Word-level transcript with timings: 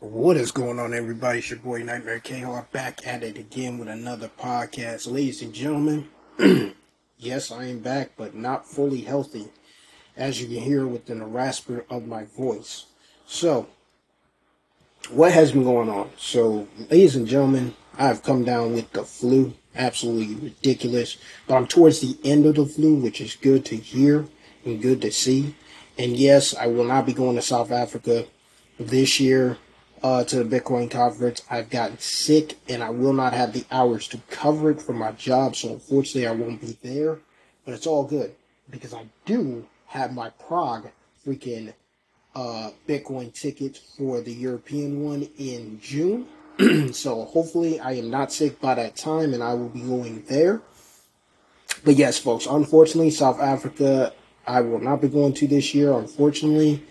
What 0.00 0.38
is 0.38 0.50
going 0.50 0.78
on, 0.78 0.94
everybody? 0.94 1.40
It's 1.40 1.50
your 1.50 1.58
boy 1.58 1.82
Nightmare 1.82 2.20
KR 2.20 2.66
back 2.72 3.06
at 3.06 3.22
it 3.22 3.36
again 3.36 3.76
with 3.76 3.88
another 3.88 4.30
podcast. 4.40 5.12
Ladies 5.12 5.42
and 5.42 5.52
gentlemen, 5.52 6.08
yes, 7.18 7.52
I 7.52 7.66
am 7.66 7.80
back, 7.80 8.12
but 8.16 8.34
not 8.34 8.66
fully 8.66 9.02
healthy, 9.02 9.48
as 10.16 10.40
you 10.40 10.46
can 10.46 10.64
hear 10.64 10.86
within 10.86 11.18
the 11.18 11.26
rasper 11.26 11.84
of 11.90 12.06
my 12.06 12.24
voice. 12.24 12.86
So, 13.26 13.66
what 15.10 15.32
has 15.32 15.52
been 15.52 15.64
going 15.64 15.90
on? 15.90 16.08
So, 16.16 16.66
ladies 16.88 17.14
and 17.14 17.26
gentlemen, 17.26 17.74
I've 17.98 18.22
come 18.22 18.42
down 18.42 18.72
with 18.72 18.90
the 18.94 19.04
flu. 19.04 19.52
Absolutely 19.74 20.34
ridiculous. 20.34 21.18
But 21.46 21.56
I'm 21.56 21.66
towards 21.66 22.00
the 22.00 22.16
end 22.24 22.46
of 22.46 22.54
the 22.54 22.64
flu, 22.64 22.94
which 22.94 23.20
is 23.20 23.36
good 23.36 23.66
to 23.66 23.76
hear 23.76 24.24
and 24.64 24.80
good 24.80 25.02
to 25.02 25.12
see. 25.12 25.56
And 25.98 26.16
yes, 26.16 26.54
I 26.54 26.68
will 26.68 26.84
not 26.84 27.04
be 27.04 27.12
going 27.12 27.36
to 27.36 27.42
South 27.42 27.70
Africa 27.70 28.24
this 28.78 29.20
year 29.20 29.58
uh, 30.02 30.24
to 30.24 30.42
the 30.42 30.60
Bitcoin 30.60 30.90
conference. 30.90 31.42
I've 31.50 31.70
gotten 31.70 31.98
sick 31.98 32.58
and 32.68 32.82
I 32.82 32.90
will 32.90 33.12
not 33.12 33.32
have 33.32 33.52
the 33.52 33.64
hours 33.70 34.08
to 34.08 34.18
cover 34.30 34.70
it 34.70 34.80
for 34.80 34.92
my 34.92 35.12
job. 35.12 35.56
So 35.56 35.74
unfortunately, 35.74 36.26
I 36.26 36.32
won't 36.32 36.60
be 36.60 36.78
there. 36.82 37.18
But 37.64 37.74
it's 37.74 37.86
all 37.86 38.04
good 38.04 38.34
because 38.70 38.94
I 38.94 39.06
do 39.26 39.66
have 39.86 40.12
my 40.12 40.30
Prague 40.30 40.90
freaking 41.26 41.74
uh, 42.34 42.70
Bitcoin 42.88 43.32
tickets 43.32 43.78
for 43.78 44.20
the 44.20 44.32
European 44.32 45.04
one 45.04 45.28
in 45.38 45.80
June. 45.80 46.26
so 46.92 47.24
hopefully 47.24 47.80
I 47.80 47.92
am 47.92 48.10
not 48.10 48.32
sick 48.32 48.60
by 48.60 48.74
that 48.74 48.96
time 48.96 49.34
and 49.34 49.42
I 49.42 49.54
will 49.54 49.68
be 49.68 49.80
going 49.80 50.24
there. 50.28 50.62
But 51.84 51.96
yes, 51.96 52.18
folks, 52.18 52.46
unfortunately, 52.46 53.10
South 53.10 53.40
Africa, 53.40 54.12
I 54.46 54.60
will 54.60 54.80
not 54.80 55.00
be 55.00 55.08
going 55.08 55.32
to 55.34 55.46
this 55.46 55.74
year, 55.74 55.92
unfortunately, 55.92 56.84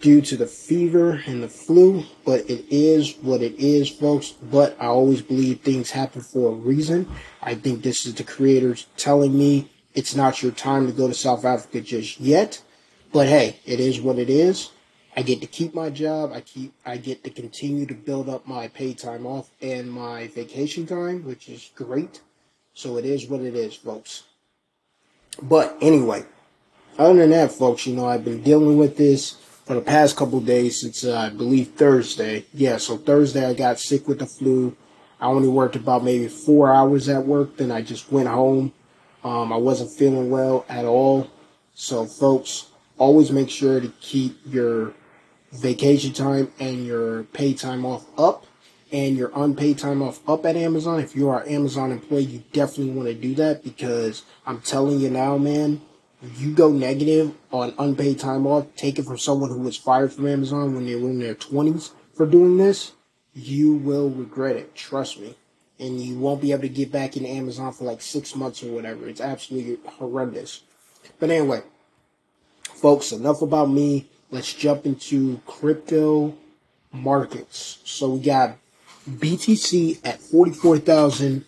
due 0.00 0.20
to 0.22 0.36
the 0.36 0.46
fever 0.46 1.22
and 1.26 1.42
the 1.42 1.48
flu. 1.48 2.04
But 2.24 2.48
it 2.50 2.64
is 2.70 3.16
what 3.20 3.42
it 3.42 3.54
is, 3.58 3.88
folks. 3.88 4.30
But 4.30 4.76
I 4.80 4.86
always 4.86 5.22
believe 5.22 5.60
things 5.60 5.90
happen 5.90 6.22
for 6.22 6.50
a 6.50 6.54
reason. 6.54 7.08
I 7.42 7.54
think 7.54 7.82
this 7.82 8.06
is 8.06 8.14
the 8.14 8.24
creators 8.24 8.86
telling 8.96 9.36
me 9.36 9.70
it's 9.94 10.14
not 10.14 10.42
your 10.42 10.52
time 10.52 10.86
to 10.86 10.92
go 10.92 11.08
to 11.08 11.14
South 11.14 11.44
Africa 11.44 11.80
just 11.80 12.20
yet. 12.20 12.62
But 13.12 13.28
hey, 13.28 13.58
it 13.64 13.80
is 13.80 14.00
what 14.00 14.18
it 14.18 14.30
is. 14.30 14.70
I 15.16 15.22
get 15.22 15.40
to 15.40 15.46
keep 15.46 15.74
my 15.74 15.90
job. 15.90 16.32
I 16.32 16.40
keep 16.40 16.72
I 16.86 16.96
get 16.96 17.24
to 17.24 17.30
continue 17.30 17.84
to 17.86 17.94
build 17.94 18.28
up 18.28 18.46
my 18.46 18.68
paid 18.68 18.98
time 18.98 19.26
off 19.26 19.50
and 19.60 19.90
my 19.92 20.28
vacation 20.28 20.86
time, 20.86 21.24
which 21.24 21.48
is 21.48 21.70
great. 21.74 22.20
So 22.74 22.96
it 22.96 23.04
is 23.04 23.26
what 23.26 23.40
it 23.40 23.56
is, 23.56 23.74
folks. 23.74 24.24
But 25.42 25.76
anyway, 25.80 26.24
other 26.98 27.18
than 27.18 27.30
that, 27.30 27.50
folks, 27.50 27.86
you 27.86 27.96
know, 27.96 28.06
I've 28.06 28.24
been 28.24 28.42
dealing 28.42 28.78
with 28.78 28.96
this 28.96 29.32
for 29.70 29.76
the 29.76 29.80
past 29.82 30.16
couple 30.16 30.40
days 30.40 30.80
since 30.80 31.04
uh, 31.04 31.16
I 31.16 31.28
believe 31.28 31.68
Thursday. 31.76 32.44
Yeah, 32.52 32.78
so 32.78 32.96
Thursday 32.96 33.46
I 33.46 33.54
got 33.54 33.78
sick 33.78 34.08
with 34.08 34.18
the 34.18 34.26
flu. 34.26 34.76
I 35.20 35.26
only 35.26 35.46
worked 35.46 35.76
about 35.76 36.02
maybe 36.02 36.26
four 36.26 36.74
hours 36.74 37.08
at 37.08 37.24
work, 37.24 37.56
then 37.56 37.70
I 37.70 37.80
just 37.80 38.10
went 38.10 38.26
home. 38.26 38.72
Um, 39.22 39.52
I 39.52 39.56
wasn't 39.56 39.92
feeling 39.92 40.28
well 40.28 40.66
at 40.68 40.84
all. 40.84 41.30
So, 41.76 42.04
folks, 42.04 42.66
always 42.98 43.30
make 43.30 43.48
sure 43.48 43.78
to 43.78 43.92
keep 44.00 44.40
your 44.44 44.92
vacation 45.52 46.12
time 46.12 46.50
and 46.58 46.84
your 46.84 47.22
paid 47.22 47.56
time 47.58 47.86
off 47.86 48.04
up 48.18 48.46
and 48.90 49.16
your 49.16 49.30
unpaid 49.36 49.78
time 49.78 50.02
off 50.02 50.28
up 50.28 50.44
at 50.46 50.56
Amazon. 50.56 50.98
If 50.98 51.14
you 51.14 51.28
are 51.28 51.42
an 51.42 51.48
Amazon 51.48 51.92
employee, 51.92 52.24
you 52.24 52.42
definitely 52.52 52.92
want 52.92 53.06
to 53.06 53.14
do 53.14 53.36
that 53.36 53.62
because 53.62 54.24
I'm 54.44 54.62
telling 54.62 54.98
you 54.98 55.10
now, 55.10 55.38
man, 55.38 55.80
you 56.36 56.52
go 56.52 56.70
negative 56.70 57.34
on 57.50 57.74
unpaid 57.78 58.18
time 58.18 58.46
off, 58.46 58.66
take 58.76 58.98
it 58.98 59.04
from 59.04 59.18
someone 59.18 59.50
who 59.50 59.60
was 59.60 59.76
fired 59.76 60.12
from 60.12 60.26
Amazon 60.26 60.74
when 60.74 60.86
they 60.86 60.94
were 60.94 61.10
in 61.10 61.18
their 61.18 61.34
20s 61.34 61.92
for 62.14 62.26
doing 62.26 62.58
this, 62.58 62.92
you 63.32 63.74
will 63.74 64.10
regret 64.10 64.56
it. 64.56 64.74
Trust 64.74 65.18
me. 65.18 65.36
And 65.78 66.00
you 66.00 66.18
won't 66.18 66.42
be 66.42 66.52
able 66.52 66.62
to 66.62 66.68
get 66.68 66.92
back 66.92 67.16
into 67.16 67.28
Amazon 67.28 67.72
for 67.72 67.84
like 67.84 68.02
six 68.02 68.36
months 68.36 68.62
or 68.62 68.70
whatever. 68.72 69.08
It's 69.08 69.20
absolutely 69.20 69.78
horrendous. 69.92 70.62
But 71.18 71.30
anyway, 71.30 71.62
folks, 72.74 73.12
enough 73.12 73.40
about 73.40 73.70
me 73.70 74.06
let's 74.30 74.52
jump 74.52 74.86
into 74.86 75.40
crypto 75.46 76.34
markets. 76.92 77.80
So 77.84 78.10
we 78.10 78.20
got 78.20 78.56
BTC 79.08 80.00
at 80.04 80.20
$44,000, 80.20 81.44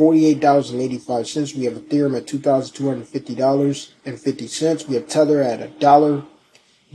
$48.85. 0.00 1.56
We 1.56 1.66
have 1.66 1.74
Ethereum 1.74 2.16
at 2.16 2.26
$2,250.50. 2.26 4.88
We 4.88 4.94
have 4.94 5.06
Tether 5.06 5.42
at 5.42 5.60
a 5.60 5.68
dollar. 5.68 6.22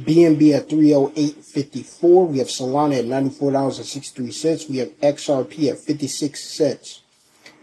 BNB 0.02 0.54
at 0.54 0.68
308.54. 0.68 2.28
We 2.28 2.40
have 2.40 2.48
Solana 2.48 2.98
at 3.00 3.06
$94.63. 3.06 4.70
We 4.70 4.78
have 4.78 4.90
XRP 5.00 5.72
at 5.72 5.78
56 5.78 6.44
cents. 6.44 7.02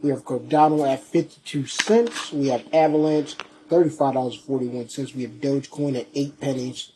We 0.00 0.10
have 0.10 0.24
Cardano 0.24 0.86
at 0.88 1.02
52 1.02 1.66
cents. 1.66 2.32
We 2.32 2.46
have 2.48 2.64
Avalanche, 2.72 3.34
$35.41. 3.68 5.14
We 5.14 5.22
have 5.22 5.32
Dogecoin 5.32 5.96
at 5.98 6.06
8 6.14 6.40
pennies. 6.40 6.92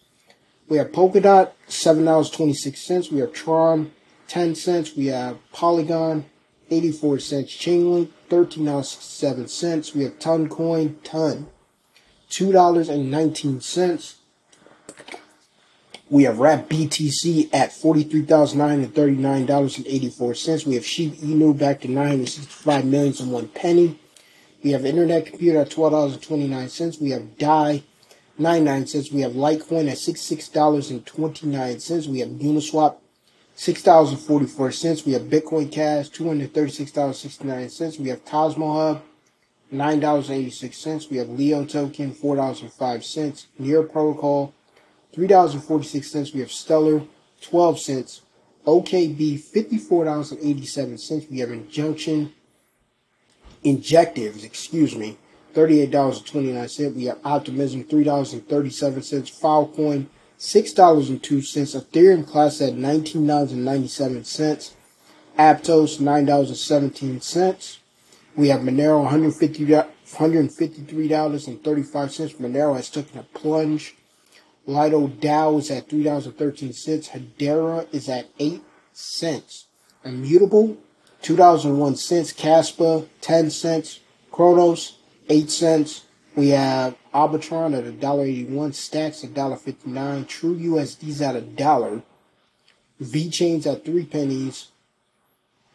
We 0.73 0.79
have 0.79 0.91
Polkadot, 0.91 1.53
$7.26. 1.69 3.13
We 3.13 3.21
have 3.21 3.33
Tron, 3.35 3.93
10 4.29 4.55
cents. 4.55 4.97
We 4.97 5.09
have 5.09 5.37
Polygon, 5.53 6.25
84 6.71 7.19
cents. 7.19 7.55
Chainlink, 7.55 8.09
$13.67. 8.31 9.95
We 9.95 10.05
have 10.05 10.19
Toncoin, 10.19 10.95
Ton, 11.05 11.49
$2.19. 12.31 14.15
We 16.09 16.23
have 16.23 16.39
Wrap 16.39 16.71
BTC 16.71 17.51
at 17.53 17.73
$43,939.84. 17.73 20.67
We 20.67 20.77
have 20.77 20.87
Sheep 20.87 21.17
Inu 21.17 21.59
back 21.59 21.83
to 21.83 21.89
nine 21.89 22.09
hundred 22.09 22.31
sixty 22.31 22.51
five 22.51 22.87
millions 22.87 23.21
and 23.21 23.31
one 23.31 23.49
penny. 23.49 23.99
We 24.65 24.71
have 24.71 24.87
Internet 24.87 25.27
Computer 25.27 25.61
at 25.61 25.69
$12.29. 25.69 26.99
We 26.99 27.11
have 27.11 27.37
DAI 27.37 27.83
99 28.39 28.87
cents. 28.87 29.13
We 29.13 29.21
have 29.23 29.33
Litecoin 29.33 29.91
at 29.91 29.99
$66.29. 29.99 32.09
We 32.09 32.21
have 32.21 32.29
Uniswap 32.31 32.97
$6.44. 33.57 35.07
We 35.07 35.13
have 35.13 35.23
Bitcoin 35.23 35.71
Cash 35.71 36.11
$236.69. 36.11 38.01
We 38.01 38.09
have 38.09 38.25
Cosmos 38.25 38.77
Hub 38.77 39.03
$9.86. 39.73 41.11
We 41.11 41.19
have 41.19 41.29
Leo 41.29 41.65
Token 41.65 42.13
$4.05. 42.15 43.47
Near 43.59 43.83
Protocol 43.83 44.55
$3.46. 45.15 46.35
We 46.35 46.41
have 46.41 46.51
Stellar, 46.51 47.03
12 47.41 47.81
cents. 47.81 48.23
OKB, 48.67 49.41
$54.87. 49.41 51.31
We 51.31 51.39
have 51.41 51.51
Injunction, 51.51 52.33
Injectives, 53.65 54.45
excuse 54.45 54.97
me, 54.97 55.19
$38.29. 55.55 56.95
We 56.95 57.07
have 57.07 57.19
Optimism, 57.25 57.85
$3.37. 57.85 59.41
Filecoin, 59.41 60.07
$6.02. 60.39 61.21
Ethereum 61.21 62.27
Class 62.27 62.61
at 62.61 62.75
$19.97. 62.75 64.75
Aptos, 65.39 65.99
$9.17. 65.99 67.79
We 68.35 68.49
have 68.49 68.61
Monero, 68.61 69.07
$150, 69.09 69.87
$153.35. 70.07 72.37
Monero 72.37 72.77
has 72.77 72.91
taken 72.91 73.19
a 73.19 73.23
plunge 73.23 73.95
Lido 74.67 75.09
DAO 75.09 75.59
is 75.59 75.71
at 75.71 75.89
$3.13. 75.89 77.11
Hedera 77.11 77.87
is 77.93 78.09
at 78.09 78.29
8 78.39 78.63
cents. 78.93 79.67
Immutable, 80.05 80.77
$2.01. 81.23 82.35
Kaspa, 82.35 83.07
10 83.21 83.51
cents. 83.51 84.01
Cronos, 84.31 84.99
8 85.29 85.51
cents. 85.51 86.05
We 86.35 86.49
have 86.51 86.97
Arbitron 87.13 87.77
at 87.77 87.85
$1.81. 87.85 88.75
Stacks 88.75 89.25
at 89.25 89.31
$1.59. 89.31 90.27
True 90.27 90.57
USD's 90.57 91.21
at 91.21 91.37
a 91.37 91.43
dollar. 91.43 92.03
VeChain's 93.01 93.67
at 93.67 93.85
3 93.85 94.07
pennies. 94.07 94.69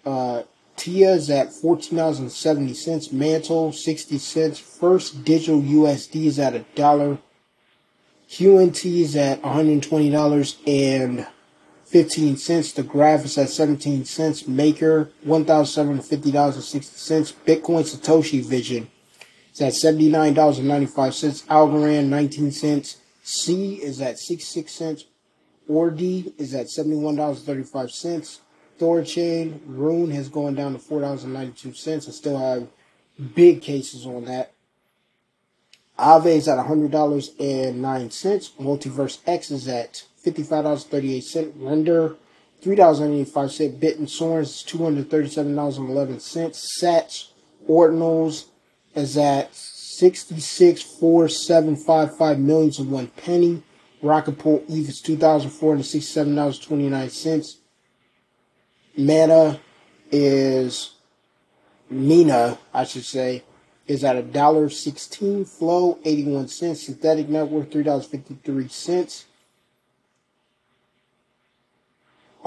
Uh, 0.05 0.43
TIA 0.77 1.13
is 1.13 1.29
at 1.29 1.49
$14.70. 1.49 3.11
Mantle, 3.11 3.71
60 3.71 4.17
cents. 4.17 4.57
First 4.59 5.23
Digital 5.23 5.61
USD 5.61 6.25
is 6.25 6.39
at 6.39 6.55
a 6.55 6.65
dollar. 6.75 7.19
QNT 8.29 9.01
is 9.01 9.15
at 9.15 9.41
$120 9.41 10.57
and 10.67 11.25
15 11.85 12.37
cents. 12.37 12.73
The 12.73 12.83
graph 12.83 13.25
is 13.25 13.37
at 13.37 13.49
17 13.49 14.05
cents. 14.05 14.47
Maker 14.47 15.11
$1,750.60. 15.25 17.33
Bitcoin 17.45 17.83
Satoshi 17.83 18.43
Vision 18.43 18.89
is 19.59 19.61
at 19.61 19.93
$79.95. 19.93 21.45
Algorand 21.47 22.07
19 22.07 22.51
cents. 22.51 22.97
C 23.23 23.75
is 23.75 24.01
at 24.01 24.19
66 24.19 24.71
cents. 24.71 25.05
ORDI 25.69 26.33
is 26.37 26.53
at 26.53 26.67
$71.35. 26.67 28.39
Thorchain, 28.79 29.59
Rune 29.65 30.11
has 30.11 30.29
gone 30.29 30.55
down 30.55 30.73
to 30.73 30.79
$4.92. 30.79 32.07
I 32.07 32.11
still 32.11 32.37
have 32.37 32.67
big 33.33 33.61
cases 33.61 34.05
on 34.05 34.25
that. 34.25 34.51
Aave 35.97 36.27
is 36.27 36.47
at 36.47 36.59
$100.09. 36.59 37.75
MultiversX 38.61 39.51
is 39.51 39.67
at 39.67 40.03
$55.38. 40.23 41.53
Render, 41.57 42.15
$3.85. 42.61 43.79
Bittensor 43.79 44.41
is 44.41 44.63
$237.11. 44.67 46.83
Sats 46.83 47.29
Ordinals 47.67 48.45
is 48.97 49.17
at 49.17 49.53
66.4755 49.53 52.39
millions 52.39 52.79
and 52.79 52.91
one 52.91 53.07
penny. 53.07 53.63
Rocketpool 54.03 54.63
ETH 54.69 54.89
is 54.89 55.01
$2,467.29. 55.01 57.55
Mana 58.97 59.61
is, 60.11 60.95
Mina, 61.89 62.57
I 62.73 62.83
should 62.83 63.05
say, 63.05 63.45
is 63.85 64.03
at 64.03 64.17
a 64.17 64.23
dollar 64.23 64.69
sixteen. 64.69 65.45
Flow, 65.45 65.99
81 66.03 66.49
cents. 66.49 66.89
Synthetix 66.89 67.29
Network, 67.29 67.69
$3.53. 67.69 69.23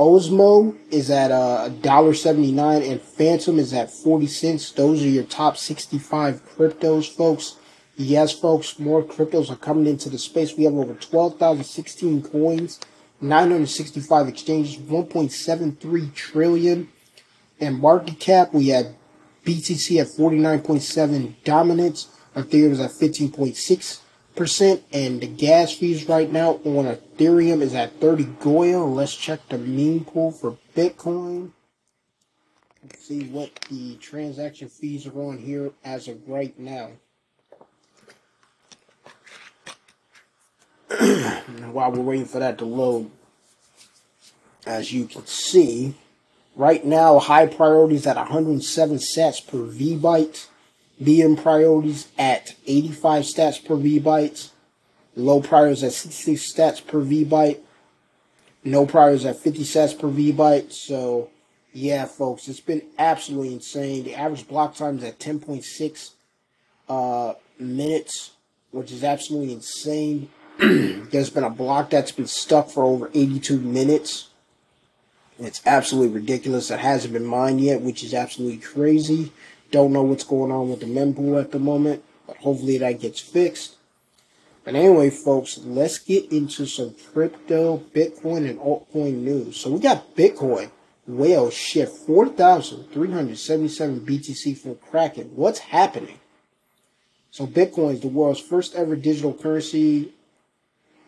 Osmo 0.00 0.74
is 0.90 1.10
at 1.10 1.30
uh, 1.30 1.64
a 1.66 1.70
dollar 1.70 2.14
seventy 2.14 2.52
nine, 2.52 2.82
and 2.82 3.02
Fantom 3.02 3.58
is 3.58 3.74
at 3.74 3.90
forty 3.90 4.26
cents. 4.26 4.72
Those 4.72 5.02
are 5.02 5.08
your 5.08 5.24
top 5.24 5.58
sixty 5.58 5.98
five 5.98 6.42
cryptos, 6.56 7.06
folks. 7.06 7.56
Yes, 7.96 8.32
folks, 8.32 8.78
more 8.78 9.02
cryptos 9.02 9.50
are 9.50 9.56
coming 9.56 9.86
into 9.86 10.08
the 10.08 10.16
space. 10.16 10.56
We 10.56 10.64
have 10.64 10.72
over 10.72 10.94
12,016 10.94 12.22
coins, 12.22 12.80
965 13.20 14.26
exchanges, 14.26 14.76
1.73 14.78 16.14
trillion. 16.14 16.88
And 17.60 17.78
market 17.78 18.18
cap, 18.18 18.54
we 18.54 18.68
have 18.68 18.94
BTC 19.44 20.00
at 20.00 20.06
49.7 20.06 21.34
dominance. 21.44 22.08
Ethereum 22.34 22.70
is 22.70 22.80
at 22.80 22.92
15.6%. 22.92 24.00
And 24.92 25.20
the 25.20 25.26
gas 25.26 25.72
fees 25.72 26.08
right 26.08 26.30
now 26.30 26.60
on 26.64 26.86
Ethereum 26.86 27.60
is 27.60 27.74
at 27.74 28.00
30 28.00 28.24
gwei. 28.24 28.94
Let's 28.94 29.14
check 29.14 29.40
the 29.48 29.58
mempool 29.58 30.34
for 30.34 30.56
Bitcoin. 30.74 31.50
Let's 32.82 33.06
see 33.06 33.24
what 33.24 33.54
the 33.68 33.96
transaction 33.96 34.68
fees 34.68 35.06
are 35.06 35.20
on 35.20 35.38
here 35.38 35.72
as 35.84 36.08
of 36.08 36.26
right 36.28 36.58
now. 36.58 36.90
While 41.72 41.92
we're 41.92 42.00
waiting 42.00 42.26
for 42.26 42.38
that 42.38 42.58
to 42.58 42.64
load, 42.64 43.10
as 44.66 44.92
you 44.92 45.06
can 45.06 45.26
see, 45.26 45.94
Right 46.56 46.84
now, 46.84 47.18
high 47.20 47.46
priorities 47.46 48.06
at 48.06 48.16
107 48.16 48.98
sats 48.98 49.46
per 49.46 49.62
V 49.62 49.96
byte. 49.96 50.48
Medium 51.00 51.34
priorities 51.34 52.08
at 52.18 52.54
85 52.66 53.24
stats 53.24 53.64
per 53.64 53.74
V 53.74 53.98
byte. 53.98 54.50
Low 55.16 55.40
priorities 55.40 55.82
at 55.82 55.92
66 55.92 56.52
stats 56.52 56.86
per 56.86 57.00
V 57.00 57.24
byte. 57.24 57.60
No 58.62 58.84
priorities 58.84 59.24
at 59.24 59.38
50 59.38 59.62
stats 59.62 59.98
per 59.98 60.08
V 60.08 60.30
byte. 60.32 60.72
So, 60.72 61.30
yeah, 61.72 62.04
folks, 62.04 62.48
it's 62.48 62.60
been 62.60 62.82
absolutely 62.98 63.54
insane. 63.54 64.04
The 64.04 64.14
average 64.14 64.46
block 64.46 64.74
time 64.74 64.98
is 64.98 65.04
at 65.04 65.18
10.6 65.18 66.10
uh, 66.90 67.34
minutes, 67.58 68.32
which 68.70 68.92
is 68.92 69.02
absolutely 69.02 69.54
insane. 69.54 70.28
There's 70.58 71.30
been 71.30 71.44
a 71.44 71.50
block 71.50 71.88
that's 71.88 72.12
been 72.12 72.26
stuck 72.26 72.68
for 72.68 72.84
over 72.84 73.10
82 73.14 73.58
minutes. 73.58 74.28
It's 75.38 75.62
absolutely 75.64 76.14
ridiculous. 76.20 76.70
It 76.70 76.80
hasn't 76.80 77.14
been 77.14 77.24
mined 77.24 77.62
yet, 77.62 77.80
which 77.80 78.04
is 78.04 78.12
absolutely 78.12 78.58
crazy. 78.58 79.32
Don't 79.70 79.92
know 79.92 80.02
what's 80.02 80.24
going 80.24 80.50
on 80.50 80.70
with 80.70 80.80
the 80.80 80.86
mempool 80.86 81.40
at 81.40 81.52
the 81.52 81.58
moment, 81.58 82.02
but 82.26 82.36
hopefully 82.38 82.78
that 82.78 83.00
gets 83.00 83.20
fixed. 83.20 83.76
But 84.64 84.74
anyway, 84.74 85.10
folks, 85.10 85.58
let's 85.58 85.98
get 85.98 86.32
into 86.32 86.66
some 86.66 86.94
crypto, 87.12 87.78
Bitcoin, 87.94 88.48
and 88.48 88.58
altcoin 88.58 89.22
news. 89.22 89.56
So 89.56 89.70
we 89.70 89.80
got 89.80 90.14
Bitcoin. 90.16 90.70
Whale 91.06 91.50
shift 91.50 91.96
4,377 92.06 94.00
BTC 94.00 94.58
for 94.58 94.74
Kraken. 94.74 95.30
What's 95.34 95.60
happening? 95.60 96.18
So 97.30 97.46
Bitcoin 97.46 97.94
is 97.94 98.00
the 98.00 98.08
world's 98.08 98.40
first 98.40 98.74
ever 98.74 98.96
digital 98.96 99.32
currency. 99.32 100.12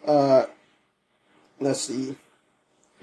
Uh, 0.06 0.46
let's 1.60 1.82
see 1.82 2.16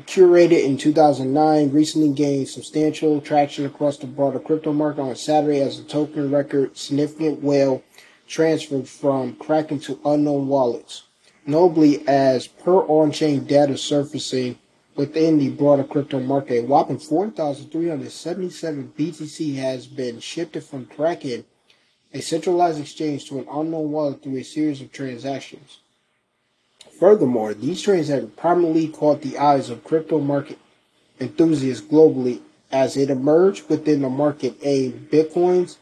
curated 0.05 0.63
in 0.63 0.77
2009, 0.77 1.71
recently 1.71 2.13
gained 2.13 2.47
substantial 2.47 3.19
traction 3.21 3.65
across 3.65 3.97
the 3.97 4.07
broader 4.07 4.39
crypto 4.39 4.71
market 4.73 5.01
on 5.01 5.15
Saturday 5.15 5.61
as 5.61 5.77
the 5.81 5.87
token 5.87 6.31
record 6.31 6.77
significant 6.77 7.43
whale 7.43 7.83
transferred 8.27 8.87
from 8.87 9.35
Kraken 9.35 9.79
to 9.79 9.99
unknown 10.05 10.47
wallets. 10.47 11.03
Notably, 11.45 12.07
as 12.07 12.47
per 12.47 12.81
on-chain 12.85 13.45
data 13.45 13.77
surfacing 13.77 14.57
within 14.95 15.39
the 15.39 15.49
broader 15.49 15.83
crypto 15.83 16.19
market, 16.19 16.63
a 16.63 16.67
whopping 16.67 16.99
4,377 16.99 18.93
BTC 18.97 19.55
has 19.55 19.87
been 19.87 20.19
shifted 20.19 20.63
from 20.63 20.85
Kraken, 20.85 21.45
a 22.13 22.21
centralized 22.21 22.79
exchange, 22.79 23.27
to 23.29 23.39
an 23.39 23.47
unknown 23.51 23.91
wallet 23.91 24.21
through 24.21 24.37
a 24.37 24.43
series 24.43 24.81
of 24.81 24.91
transactions. 24.91 25.79
Furthermore, 26.99 27.53
these 27.53 27.81
trades 27.81 28.09
have 28.09 28.35
prominently 28.35 28.89
caught 28.89 29.21
the 29.21 29.37
eyes 29.37 29.69
of 29.69 29.85
crypto 29.85 30.19
market 30.19 30.57
enthusiasts 31.19 31.85
globally 31.85 32.41
as 32.71 32.97
it 32.97 33.09
emerged 33.09 33.69
within 33.69 34.01
the 34.01 34.09
market 34.09 34.57
a 34.61 34.91
Bitcoin's 34.91 35.77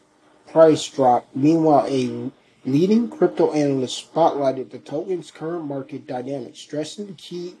price 0.50 0.88
drop. 0.88 1.26
Meanwhile, 1.34 1.86
a 1.88 2.30
leading 2.64 3.10
crypto 3.10 3.52
analyst 3.52 4.12
spotlighted 4.12 4.70
the 4.70 4.78
token's 4.78 5.32
current 5.32 5.64
market 5.64 6.06
dynamics, 6.06 6.60
stressing 6.60 7.16
key 7.16 7.56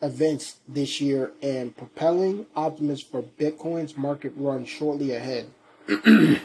events 0.00 0.56
this 0.66 1.00
year 1.00 1.32
and 1.42 1.76
propelling 1.76 2.46
optimism 2.56 3.06
for 3.10 3.22
Bitcoin's 3.22 3.98
market 3.98 4.32
run 4.34 4.64
shortly 4.64 5.12
ahead. 5.12 5.46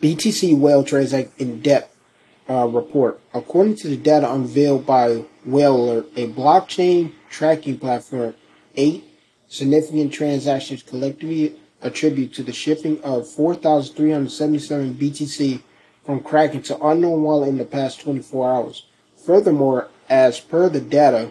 BTC 0.00 0.58
Whale 0.58 0.82
trades 0.82 1.12
in 1.12 1.60
depth 1.60 1.99
uh, 2.48 2.66
report. 2.66 3.20
According 3.34 3.76
to 3.76 3.88
the 3.88 3.96
data 3.96 4.32
unveiled 4.32 4.86
by 4.86 5.24
Whale 5.44 5.76
Alert, 5.76 6.06
a 6.16 6.28
blockchain 6.28 7.12
tracking 7.28 7.78
platform, 7.78 8.34
eight 8.76 9.04
significant 9.48 10.12
transactions 10.12 10.82
collectively 10.82 11.56
attribute 11.82 12.32
to 12.34 12.42
the 12.42 12.52
shipping 12.52 13.02
of 13.02 13.28
4,377 13.28 14.94
BTC 14.94 15.62
from 16.04 16.20
Kraken 16.20 16.62
to 16.62 16.86
unknown 16.86 17.22
wallet 17.22 17.48
in 17.48 17.58
the 17.58 17.64
past 17.64 18.00
24 18.00 18.52
hours. 18.52 18.86
Furthermore, 19.24 19.88
as 20.08 20.40
per 20.40 20.68
the 20.68 20.80
data, 20.80 21.30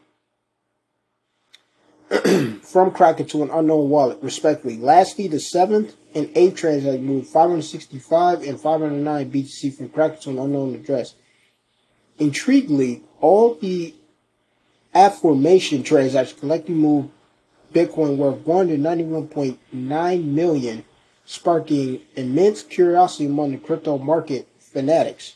from 2.63 2.91
Kraken 2.91 3.27
to 3.27 3.43
an 3.43 3.51
unknown 3.51 3.89
wallet, 3.89 4.19
respectively. 4.23 4.77
Lastly, 4.77 5.29
the 5.29 5.41
seventh 5.41 5.95
and 6.15 6.31
eighth 6.35 6.57
transaction 6.57 7.05
moved 7.05 7.29
565 7.29 8.43
and 8.43 8.61
509 8.61 9.31
BTC 9.31 9.77
from 9.77 9.89
Kraken 9.89 10.21
to 10.21 10.31
an 10.31 10.39
unknown 10.39 10.75
address. 10.75 11.15
Intriguingly, 12.19 13.03
all 13.21 13.55
the 13.55 13.95
aforementioned 14.95 15.85
transactions 15.85 16.41
collectively 16.41 16.75
moved 16.75 17.11
Bitcoin 17.75 18.17
worth 18.17 18.45
191.9 18.45 20.25
million, 20.25 20.85
sparking 21.25 22.01
immense 22.15 22.63
curiosity 22.63 23.27
among 23.27 23.53
the 23.53 23.59
crypto 23.59 23.99
market 23.99 24.49
fanatics. 24.59 25.35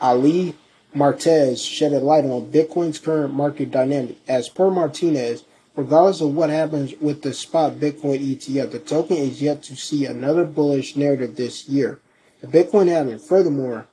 Ali 0.00 0.54
Martinez 0.92 1.64
shed 1.64 1.92
a 1.92 1.98
light 1.98 2.24
on 2.24 2.50
Bitcoin's 2.50 2.98
current 2.98 3.34
market 3.34 3.70
dynamic. 3.70 4.16
As 4.28 4.48
per 4.48 4.70
Martinez, 4.70 5.44
regardless 5.76 6.20
of 6.20 6.34
what 6.34 6.50
happens 6.50 6.94
with 7.00 7.22
the 7.22 7.32
spot 7.32 7.74
Bitcoin 7.74 8.20
ETF, 8.20 8.70
the 8.70 8.78
token 8.78 9.16
is 9.16 9.42
yet 9.42 9.62
to 9.64 9.76
see 9.76 10.04
another 10.06 10.44
bullish 10.44 10.96
narrative 10.96 11.36
this 11.36 11.68
year. 11.68 12.00
The 12.40 12.46
Bitcoin 12.46 12.88
halving, 12.88 13.18
furthermore, 13.18 13.86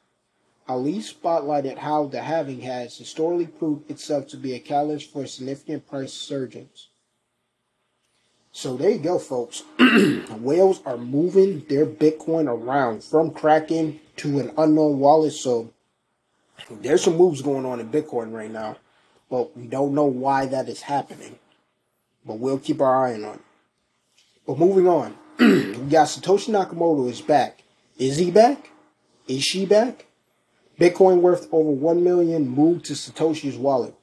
Ali 0.68 1.00
spotlighted 1.00 1.80
how 1.80 2.06
the 2.06 2.22
halving 2.22 2.62
has 2.62 2.98
historically 2.98 3.48
proved 3.48 3.90
itself 3.90 4.28
to 4.28 4.38
be 4.38 4.54
a 4.54 4.60
catalyst 4.60 5.12
for 5.12 5.26
significant 5.26 5.88
price 5.88 6.14
surges. 6.14 6.90
So 8.54 8.76
there 8.76 8.92
you 8.92 9.00
go, 9.00 9.18
folks. 9.18 9.64
Whales 10.40 10.82
are 10.86 10.98
moving 10.98 11.66
their 11.68 11.86
Bitcoin 11.86 12.48
around 12.48 13.04
from 13.04 13.32
Kraken 13.32 14.00
to 14.18 14.40
an 14.40 14.52
unknown 14.58 15.00
wallet. 15.00 15.34
So 15.34 15.74
there's 16.70 17.04
some 17.04 17.18
moves 17.18 17.42
going 17.42 17.66
on 17.66 17.80
in 17.80 17.90
Bitcoin 17.90 18.34
right 18.34 18.52
now, 18.52 18.78
but 19.30 19.56
we 19.58 19.68
don't 19.68 19.94
know 19.94 20.06
why 20.06 20.46
that 20.48 20.68
is 20.68 20.82
happening. 20.82 21.40
But 22.25 22.40
we'll 22.40 22.60
keep 22.60 22.82
our 22.82 23.06
eye 23.06 23.16
on 23.16 23.36
it. 23.36 23.42
But 24.46 24.60
moving 24.60 24.88
on, 24.88 25.16
we 25.40 25.74
got 25.90 26.08
Satoshi 26.08 26.50
Nakamoto 26.50 27.10
is 27.10 27.22
back. 27.22 27.63
Is 27.98 28.18
he 28.18 28.32
back? 28.32 28.70
Is 29.28 29.44
she 29.44 29.66
back? 29.66 30.06
Bitcoin 30.80 31.22
worth 31.22 31.48
over 31.51 31.70
1 31.70 32.04
million 32.04 32.48
moved 32.48 32.86
to 32.86 32.94
Satoshi's 32.94 33.58
wallet. 33.58 33.94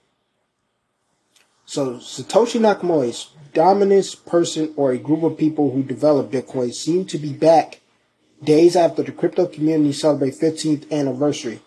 So 1.65 1.97
Satoshi 1.97 2.61
Nakamoto's 2.61 3.31
dominant 3.53 4.17
person 4.27 4.73
or 4.77 4.93
a 4.93 4.99
group 4.99 5.23
of 5.23 5.37
people 5.37 5.73
who 5.73 5.83
developed 5.83 6.33
Bitcoin 6.33 6.73
seem 6.73 7.05
to 7.07 7.19
be 7.19 7.33
back 7.33 7.81
days 8.43 8.77
after 8.77 9.03
the 9.03 9.13
crypto 9.13 9.47
community 9.47 9.93
celebrated 9.93 10.41
15th 10.41 10.91
anniversary. 10.91 11.61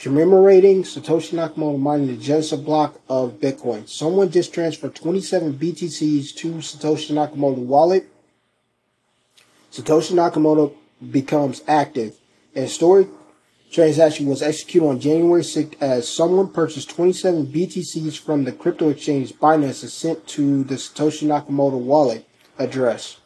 Commemorating 0.00 0.82
Satoshi 0.82 1.34
Nakamoto 1.34 1.78
mining 1.78 2.06
the 2.06 2.16
Genesis 2.16 2.58
block 2.58 2.98
of 3.06 3.34
Bitcoin. 3.34 3.86
Someone 3.86 4.30
just 4.30 4.54
transferred 4.54 4.94
27 4.94 5.52
BTCs 5.52 6.34
to 6.36 6.54
Satoshi 6.54 7.10
Nakamoto 7.10 7.58
wallet. 7.58 8.08
Satoshi 9.70 10.12
Nakamoto 10.12 10.72
becomes 11.10 11.60
active. 11.68 12.16
A 12.56 12.62
historic 12.62 13.08
transaction 13.70 14.24
was 14.24 14.40
executed 14.40 14.86
on 14.86 15.00
January 15.00 15.42
6th 15.42 15.74
as 15.82 16.08
someone 16.08 16.48
purchased 16.48 16.88
27 16.88 17.48
BTCs 17.48 18.18
from 18.18 18.44
the 18.44 18.52
crypto 18.52 18.88
exchange 18.88 19.34
Binance 19.34 19.82
and 19.82 19.92
sent 19.92 20.26
to 20.28 20.64
the 20.64 20.76
Satoshi 20.76 21.28
Nakamoto 21.28 21.78
wallet 21.78 22.26
address. 22.58 23.19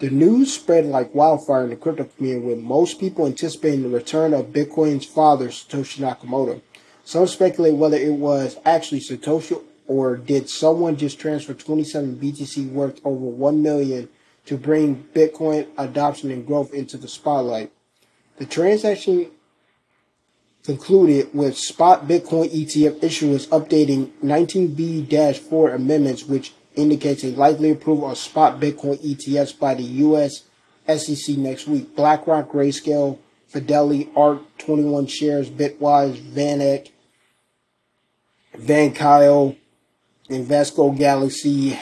The 0.00 0.08
news 0.08 0.54
spread 0.54 0.86
like 0.86 1.14
wildfire 1.14 1.64
in 1.64 1.68
the 1.68 1.76
crypto 1.76 2.04
community 2.04 2.46
with 2.46 2.58
most 2.58 2.98
people 2.98 3.26
anticipating 3.26 3.82
the 3.82 3.90
return 3.90 4.32
of 4.32 4.46
Bitcoin's 4.46 5.04
father, 5.04 5.48
Satoshi 5.48 5.98
Nakamoto. 5.98 6.62
Some 7.04 7.26
speculate 7.26 7.74
whether 7.74 7.98
it 7.98 8.14
was 8.14 8.56
actually 8.64 9.00
Satoshi 9.00 9.62
or 9.86 10.16
did 10.16 10.48
someone 10.48 10.96
just 10.96 11.20
transfer 11.20 11.52
27 11.52 12.16
BTC 12.16 12.70
worth 12.70 12.98
over 13.04 13.26
1 13.26 13.62
million 13.62 14.08
to 14.46 14.56
bring 14.56 15.06
Bitcoin 15.14 15.66
adoption 15.76 16.30
and 16.30 16.46
growth 16.46 16.72
into 16.72 16.96
the 16.96 17.06
spotlight. 17.06 17.70
The 18.38 18.46
transaction 18.46 19.30
concluded 20.64 21.34
with 21.34 21.58
spot 21.58 22.08
Bitcoin 22.08 22.48
ETF 22.50 23.00
issuers 23.00 23.46
updating 23.48 24.12
19B-4 24.24 25.74
amendments, 25.74 26.24
which 26.24 26.54
indicates 26.74 27.24
a 27.24 27.32
likely 27.32 27.70
approval 27.70 28.10
of 28.10 28.18
spot 28.18 28.60
Bitcoin 28.60 28.98
ETFs 29.04 29.58
by 29.58 29.74
the 29.74 29.82
U.S. 29.82 30.44
SEC 30.86 31.36
next 31.36 31.66
week. 31.66 31.94
BlackRock, 31.96 32.50
Grayscale, 32.50 33.18
Fidelity, 33.48 34.08
ARK, 34.14 34.40
21 34.58 35.06
Shares, 35.06 35.50
Bitwise, 35.50 36.20
VanEck, 36.20 36.90
Valkyrie, 38.54 39.58
Invesco 40.28 40.96
Galaxy, 40.96 41.78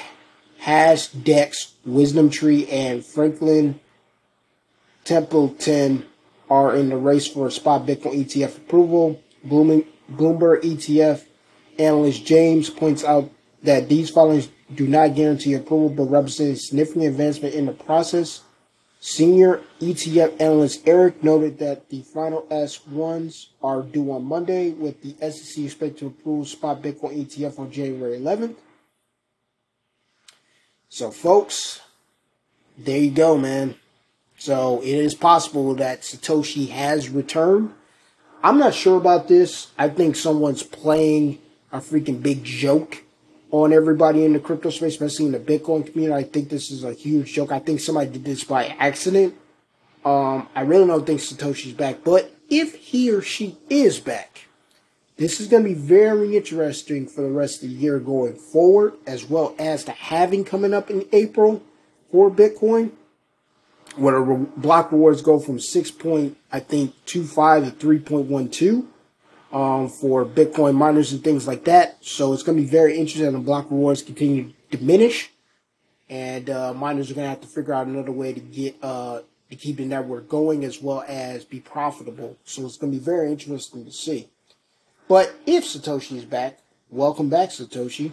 Hashdex, 0.62 1.72
Wisdom 1.84 2.30
Tree, 2.30 2.66
and 2.68 3.04
Franklin 3.04 3.78
Templeton 5.04 6.04
are 6.50 6.74
in 6.74 6.88
the 6.88 6.96
race 6.96 7.26
for 7.26 7.46
a 7.46 7.50
spot 7.50 7.86
Bitcoin 7.86 8.24
ETF 8.24 8.56
approval. 8.56 9.22
Bloomberg 9.46 10.62
ETF 10.62 11.24
analyst 11.78 12.24
James 12.24 12.70
points 12.70 13.04
out 13.04 13.30
that 13.62 13.88
these 13.88 14.10
filings 14.10 14.48
do 14.74 14.86
not 14.86 15.14
guarantee 15.14 15.54
approval 15.54 15.88
but 15.88 16.04
represent 16.04 16.58
significant 16.58 17.04
advancement 17.04 17.54
in 17.54 17.66
the 17.66 17.72
process. 17.72 18.42
Senior 19.00 19.62
ETF 19.80 20.40
analyst 20.40 20.86
Eric 20.86 21.22
noted 21.22 21.58
that 21.60 21.88
the 21.88 22.02
final 22.02 22.42
S1s 22.50 23.46
are 23.62 23.82
due 23.82 24.10
on 24.10 24.24
Monday, 24.24 24.70
with 24.70 25.00
the 25.02 25.14
SEC 25.30 25.64
expected 25.64 25.98
to 25.98 26.06
approve 26.08 26.48
spot 26.48 26.82
Bitcoin 26.82 27.24
ETF 27.24 27.60
on 27.60 27.70
January 27.70 28.18
11th. 28.18 28.56
So, 30.88 31.12
folks, 31.12 31.80
there 32.76 32.98
you 32.98 33.12
go, 33.12 33.38
man. 33.38 33.76
So 34.38 34.80
it 34.82 34.94
is 34.94 35.14
possible 35.14 35.74
that 35.74 36.02
Satoshi 36.02 36.68
has 36.70 37.08
returned. 37.08 37.74
I'm 38.42 38.58
not 38.58 38.74
sure 38.74 38.96
about 38.96 39.28
this. 39.28 39.68
I 39.76 39.88
think 39.88 40.16
someone's 40.16 40.62
playing 40.62 41.38
a 41.72 41.78
freaking 41.78 42.22
big 42.22 42.44
joke 42.44 43.04
on 43.50 43.72
everybody 43.72 44.24
in 44.24 44.32
the 44.32 44.40
crypto 44.40 44.70
space, 44.70 44.94
especially 44.94 45.26
in 45.26 45.32
the 45.32 45.38
Bitcoin 45.38 45.90
community. 45.90 46.14
I 46.14 46.28
think 46.28 46.48
this 46.48 46.70
is 46.70 46.84
a 46.84 46.92
huge 46.92 47.32
joke. 47.32 47.52
I 47.52 47.58
think 47.58 47.80
somebody 47.80 48.10
did 48.10 48.24
this 48.24 48.44
by 48.44 48.66
accident. 48.78 49.34
Um, 50.04 50.48
I 50.54 50.62
really 50.62 50.86
don't 50.86 51.06
think 51.06 51.20
Satoshi's 51.20 51.72
back, 51.72 52.04
but 52.04 52.32
if 52.48 52.74
he 52.74 53.10
or 53.10 53.20
she 53.20 53.58
is 53.68 54.00
back, 54.00 54.46
this 55.16 55.40
is 55.40 55.48
going 55.48 55.64
to 55.64 55.68
be 55.68 55.74
very 55.74 56.36
interesting 56.36 57.06
for 57.06 57.22
the 57.22 57.30
rest 57.30 57.62
of 57.62 57.68
the 57.68 57.74
year 57.74 57.98
going 57.98 58.34
forward, 58.34 58.94
as 59.06 59.24
well 59.24 59.54
as 59.58 59.84
the 59.84 59.92
halving 59.92 60.44
coming 60.44 60.72
up 60.72 60.90
in 60.90 61.06
April 61.12 61.62
for 62.12 62.30
Bitcoin 62.30 62.92
where 63.98 64.20
the 64.20 64.46
block 64.56 64.92
rewards 64.92 65.22
go 65.22 65.38
from 65.38 65.58
six 65.58 65.90
point 65.90 66.36
I 66.52 66.60
think 66.60 66.94
two 67.04 67.24
five 67.24 67.64
to 67.64 67.70
three 67.70 67.98
point 67.98 68.26
one 68.26 68.48
two 68.48 68.88
um, 69.52 69.88
for 69.88 70.24
Bitcoin 70.24 70.74
miners 70.74 71.12
and 71.12 71.22
things 71.22 71.46
like 71.46 71.64
that. 71.64 71.96
So 72.00 72.32
it's 72.32 72.42
going 72.42 72.56
to 72.58 72.62
be 72.62 72.68
very 72.68 72.98
interesting. 72.98 73.32
The 73.32 73.38
block 73.38 73.70
rewards 73.70 74.02
continue 74.02 74.52
to 74.70 74.76
diminish, 74.76 75.30
and 76.08 76.50
uh, 76.50 76.74
miners 76.74 77.10
are 77.10 77.14
going 77.14 77.24
to 77.24 77.30
have 77.30 77.40
to 77.40 77.48
figure 77.48 77.74
out 77.74 77.86
another 77.86 78.12
way 78.12 78.32
to 78.32 78.40
get 78.40 78.76
uh, 78.82 79.20
to 79.50 79.56
keep 79.56 79.76
the 79.76 79.84
network 79.84 80.28
going 80.28 80.64
as 80.64 80.82
well 80.82 81.04
as 81.08 81.44
be 81.44 81.60
profitable. 81.60 82.36
So 82.44 82.66
it's 82.66 82.76
going 82.76 82.92
to 82.92 82.98
be 82.98 83.04
very 83.04 83.30
interesting 83.30 83.84
to 83.84 83.92
see. 83.92 84.28
But 85.08 85.34
if 85.46 85.64
Satoshi 85.64 86.16
is 86.16 86.24
back, 86.26 86.58
welcome 86.90 87.30
back, 87.30 87.48
Satoshi. 87.48 88.12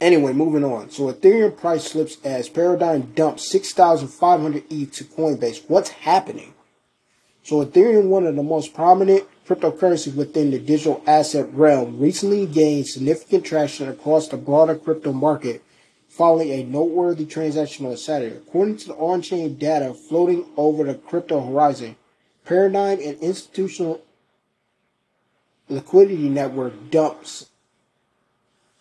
Anyway, 0.00 0.32
moving 0.32 0.64
on. 0.64 0.88
So 0.90 1.12
Ethereum 1.12 1.56
price 1.56 1.90
slips 1.90 2.16
as 2.24 2.48
Paradigm 2.48 3.12
dumps 3.14 3.50
6,500 3.50 4.64
ETH 4.70 4.92
to 4.92 5.04
Coinbase. 5.04 5.64
What's 5.68 5.90
happening? 5.90 6.54
So 7.42 7.64
Ethereum, 7.64 8.04
one 8.04 8.26
of 8.26 8.36
the 8.36 8.42
most 8.42 8.72
prominent 8.72 9.26
cryptocurrencies 9.50 10.14
within 10.14 10.52
the 10.52 10.58
digital 10.60 11.02
asset 11.08 11.52
realm, 11.52 11.98
recently 11.98 12.46
gained 12.46 12.86
significant 12.86 13.44
traction 13.44 13.88
across 13.88 14.28
the 14.28 14.36
broader 14.36 14.76
crypto 14.76 15.12
market 15.12 15.60
following 16.08 16.50
a 16.50 16.62
noteworthy 16.62 17.26
transaction 17.26 17.84
on 17.86 17.96
Saturday. 17.96 18.36
According 18.36 18.76
to 18.76 18.88
the 18.88 18.94
on-chain 18.94 19.56
data 19.56 19.92
floating 19.92 20.46
over 20.56 20.84
the 20.84 20.94
crypto 20.94 21.44
horizon, 21.44 21.96
Paradigm, 22.44 23.00
and 23.00 23.18
institutional 23.18 24.00
liquidity 25.68 26.28
network, 26.28 26.90
dumps 26.90 27.46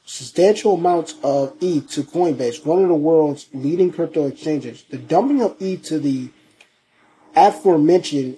substantial 0.06 0.76
amounts 0.76 1.16
of 1.24 1.56
ETH 1.62 1.90
to 1.90 2.04
Coinbase, 2.04 2.66
one 2.66 2.82
of 2.82 2.88
the 2.88 2.96
world's 2.96 3.48
leading 3.54 3.92
crypto 3.92 4.28
exchanges. 4.28 4.84
The 4.90 4.98
dumping 4.98 5.42
of 5.42 5.56
ETH 5.60 5.84
to 5.86 6.00
the 6.00 6.30
aforementioned 7.36 8.38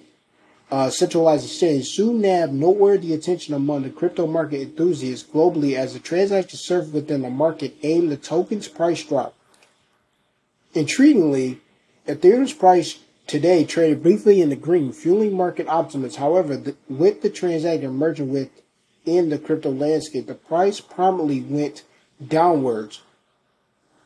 uh, 0.71 0.89
centralized 0.89 1.45
exchange 1.45 1.89
soon 1.89 2.21
nabbed 2.21 2.53
noteworthy 2.53 3.13
attention 3.13 3.53
among 3.53 3.83
the 3.83 3.89
crypto 3.89 4.25
market 4.25 4.61
enthusiasts 4.61 5.29
globally 5.29 5.75
as 5.75 5.93
the 5.93 5.99
transaction 5.99 6.57
surfaced 6.57 6.93
within 6.93 7.21
the 7.21 7.29
market 7.29 7.75
aimed 7.83 8.09
the 8.09 8.17
token's 8.17 8.69
price 8.69 9.03
drop. 9.03 9.35
Intriguingly, 10.73 11.59
Ethereum's 12.07 12.53
price 12.53 12.99
today 13.27 13.65
traded 13.65 14.01
briefly 14.01 14.41
in 14.41 14.49
the 14.49 14.55
green, 14.55 14.93
fueling 14.93 15.35
market 15.35 15.67
optimism. 15.67 16.21
However, 16.21 16.55
the, 16.55 16.75
with 16.87 17.21
the 17.21 17.29
transaction 17.29 17.93
merging 17.93 18.31
with 18.31 18.49
in 19.05 19.29
the 19.29 19.37
crypto 19.37 19.71
landscape, 19.71 20.27
the 20.27 20.35
price 20.35 20.79
promptly 20.79 21.41
went 21.41 21.83
downwards, 22.25 23.01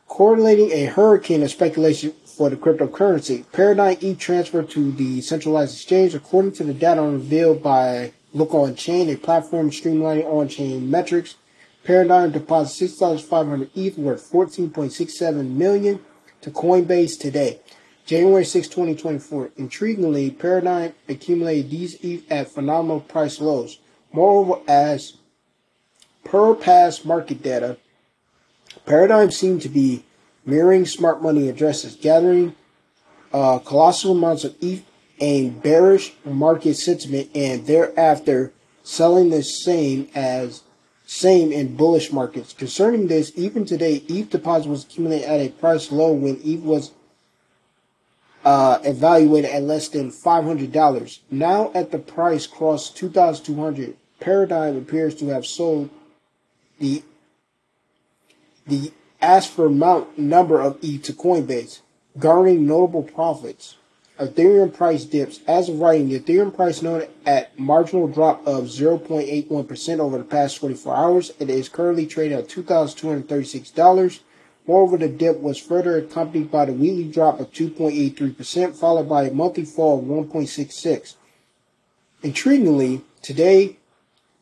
correlating 0.06 0.72
a 0.72 0.86
hurricane 0.86 1.42
of 1.42 1.50
speculation 1.50 2.12
for 2.24 2.50
the 2.50 2.56
cryptocurrency. 2.56 3.44
Paradigm 3.52 3.96
E 4.00 4.14
transferred 4.14 4.70
to 4.70 4.92
the 4.92 5.20
centralized 5.20 5.74
exchange, 5.74 6.14
according 6.14 6.52
to 6.52 6.64
the 6.64 6.74
data 6.74 7.02
revealed 7.02 7.62
by 7.62 8.12
Lookonchain, 8.34 9.12
a 9.12 9.16
platform 9.16 9.70
streamlining 9.70 10.26
on 10.26 10.48
chain 10.48 10.90
metrics. 10.90 11.36
Paradigm 11.84 12.32
deposits 12.32 12.78
6,500 12.78 13.70
ETH 13.74 13.96
worth 13.96 14.30
14.67 14.30 15.50
million 15.50 16.00
to 16.40 16.50
Coinbase 16.50 17.18
today. 17.18 17.60
January 18.04 18.44
6, 18.44 18.68
2024. 18.68 19.48
Intriguingly, 19.58 20.38
Paradigm 20.38 20.92
accumulated 21.08 21.70
these 21.70 21.94
ETH 22.02 22.30
at 22.30 22.50
phenomenal 22.50 23.00
price 23.00 23.40
lows. 23.40 23.78
Moreover, 24.12 24.60
as 24.68 25.16
per 26.24 26.54
past 26.54 27.04
market 27.06 27.42
data, 27.42 27.78
Paradigm 28.86 29.30
seemed 29.30 29.62
to 29.62 29.68
be 29.68 30.04
mirroring 30.44 30.86
smart 30.86 31.20
money 31.20 31.48
addresses, 31.48 31.96
gathering 31.96 32.54
uh, 33.32 33.58
colossal 33.58 34.12
amounts 34.12 34.44
of 34.44 34.54
ETH 34.60 34.84
and 35.20 35.60
bearish 35.62 36.14
market 36.24 36.74
sentiment, 36.74 37.28
and 37.34 37.66
thereafter 37.66 38.52
selling 38.82 39.30
the 39.30 39.42
same 39.42 40.08
as 40.14 40.62
same 41.04 41.52
in 41.52 41.76
bullish 41.76 42.12
markets. 42.12 42.52
Concerning 42.52 43.08
this, 43.08 43.32
even 43.36 43.64
today, 43.64 44.02
ETH 44.08 44.30
deposit 44.30 44.68
was 44.68 44.84
accumulated 44.84 45.28
at 45.28 45.40
a 45.40 45.50
price 45.50 45.92
low 45.92 46.12
when 46.12 46.40
ETH 46.44 46.62
was 46.62 46.92
uh, 48.44 48.78
evaluated 48.84 49.50
at 49.50 49.62
less 49.62 49.88
than 49.88 50.10
$500. 50.10 51.18
Now, 51.30 51.72
at 51.74 51.90
the 51.90 51.98
price 51.98 52.46
cross 52.46 52.90
2,200, 52.90 53.96
Paradigm 54.20 54.76
appears 54.76 55.14
to 55.16 55.28
have 55.28 55.46
sold 55.46 55.90
the 56.78 57.02
the 58.66 58.92
amount 59.58 60.18
number 60.18 60.60
of 60.60 60.78
ETH 60.82 61.02
to 61.04 61.12
Coinbase, 61.12 61.80
garnering 62.18 62.66
notable 62.66 63.02
profits. 63.02 63.76
Ethereum 64.18 64.72
price 64.72 65.04
dips. 65.04 65.40
As 65.46 65.68
of 65.68 65.78
writing, 65.78 66.08
the 66.08 66.18
Ethereum 66.18 66.54
price 66.54 66.80
noted 66.80 67.10
at 67.26 67.58
marginal 67.58 68.08
drop 68.08 68.46
of 68.46 68.64
0.81% 68.64 69.98
over 69.98 70.16
the 70.18 70.24
past 70.24 70.56
24 70.58 70.96
hours. 70.96 71.32
It 71.38 71.50
is 71.50 71.68
currently 71.68 72.06
trading 72.06 72.38
at 72.38 72.48
$2,236. 72.48 74.20
Moreover, 74.66 74.96
the 74.96 75.08
dip 75.08 75.40
was 75.40 75.58
further 75.58 75.98
accompanied 75.98 76.50
by 76.50 76.64
the 76.64 76.72
weekly 76.72 77.04
drop 77.04 77.38
of 77.40 77.52
2.83%, 77.52 78.74
followed 78.74 79.08
by 79.08 79.24
a 79.24 79.32
monthly 79.32 79.64
fall 79.64 79.98
of 79.98 80.06
1.66. 80.06 81.14
Intriguingly, 82.22 83.02
today, 83.22 83.76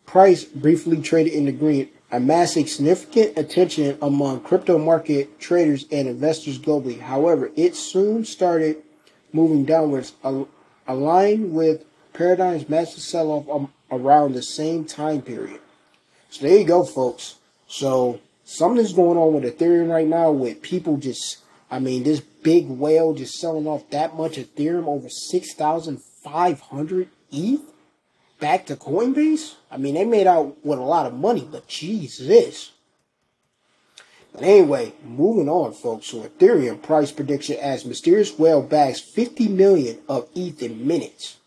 price 0.06 0.44
briefly 0.44 1.02
traded 1.02 1.32
in 1.32 1.46
the 1.46 1.52
green, 1.52 1.88
amassing 2.14 2.66
significant 2.66 3.36
attention 3.36 3.98
among 4.00 4.40
crypto 4.40 4.78
market 4.78 5.40
traders 5.40 5.84
and 5.90 6.06
investors 6.06 6.60
globally. 6.60 7.00
However, 7.00 7.50
it 7.56 7.74
soon 7.74 8.24
started 8.24 8.76
moving 9.32 9.64
downwards, 9.64 10.12
aligned 10.86 11.52
with 11.52 11.84
Paradigm's 12.12 12.68
massive 12.68 13.02
sell-off 13.02 13.48
um, 13.48 13.72
around 13.90 14.34
the 14.34 14.42
same 14.42 14.84
time 14.84 15.22
period. 15.22 15.60
So 16.30 16.46
there 16.46 16.58
you 16.58 16.64
go, 16.64 16.84
folks. 16.84 17.34
So 17.66 18.20
something's 18.44 18.92
going 18.92 19.18
on 19.18 19.34
with 19.34 19.58
Ethereum 19.58 19.90
right 19.90 20.06
now 20.06 20.30
with 20.30 20.62
people 20.62 20.96
just, 20.96 21.38
I 21.68 21.80
mean, 21.80 22.04
this 22.04 22.20
big 22.20 22.68
whale 22.68 23.14
just 23.14 23.40
selling 23.40 23.66
off 23.66 23.90
that 23.90 24.14
much 24.14 24.36
Ethereum 24.36 24.86
over 24.86 25.08
6,500 25.08 27.08
ETH 27.32 27.60
back 28.44 28.66
to 28.66 28.76
Coinbase. 28.76 29.54
I 29.70 29.78
mean, 29.78 29.94
they 29.94 30.04
made 30.04 30.26
out 30.26 30.62
with 30.62 30.78
a 30.78 30.82
lot 30.82 31.06
of 31.06 31.14
money, 31.14 31.48
but 31.50 31.66
Jesus. 31.66 32.72
But 34.34 34.42
anyway, 34.42 34.92
moving 35.02 35.48
on, 35.48 35.72
folks. 35.72 36.08
So 36.08 36.24
Ethereum 36.24 36.82
price 36.82 37.10
prediction 37.10 37.56
as 37.56 37.86
mysterious 37.86 38.38
whale 38.38 38.60
bags 38.60 39.00
50 39.00 39.48
million 39.48 39.98
of 40.10 40.28
ETH 40.34 40.62
in 40.62 40.86
minutes. 40.86 41.38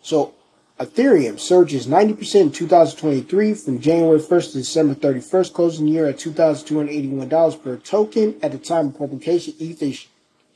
So 0.00 0.34
Ethereum 0.78 1.40
surges 1.40 1.88
90% 1.88 2.40
in 2.40 2.52
2023 2.52 3.54
from 3.54 3.80
January 3.80 4.20
1st 4.20 4.52
to 4.52 4.58
December 4.58 4.94
31st, 4.94 5.52
closing 5.52 5.86
the 5.86 5.90
year 5.90 6.06
at 6.06 6.18
$2,281 6.18 7.62
per 7.64 7.78
token. 7.78 8.36
At 8.44 8.52
the 8.52 8.58
time 8.58 8.86
of 8.86 8.98
publication, 8.98 9.54
ETH 9.58 9.82
is 9.82 10.06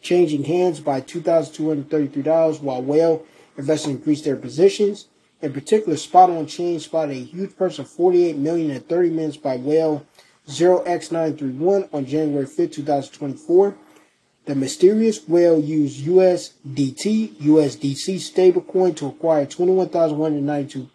changing 0.01 0.45
hands 0.45 0.79
by 0.79 1.01
$2,233 1.01 2.63
while 2.63 2.83
whale 2.83 3.27
investors 3.57 3.91
increased 3.91 4.25
their 4.25 4.37
positions. 4.37 5.07
In 5.43 5.53
particular, 5.53 5.97
Spot 5.97 6.29
on 6.31 6.47
Chain 6.47 6.79
spotted 6.81 7.17
a 7.17 7.21
huge 7.21 7.57
purchase 7.57 7.79
of 7.79 7.89
48 7.89 8.37
million 8.37 8.71
in 8.71 8.81
30 8.81 9.11
minutes 9.11 9.37
by 9.39 9.57
whale 9.57 10.05
0x931 10.49 11.89
on 11.93 12.07
January 12.07 12.47
5, 12.47 12.71
2024. 12.71 13.75
The 14.45 14.55
mysterious 14.55 15.27
whale 15.29 15.59
used 15.59 16.05
USDT, 16.05 17.37
USDC 17.37 18.17
stablecoin 18.17 18.97
to 18.97 19.07
acquire 19.07 19.47
21,192 19.47 20.89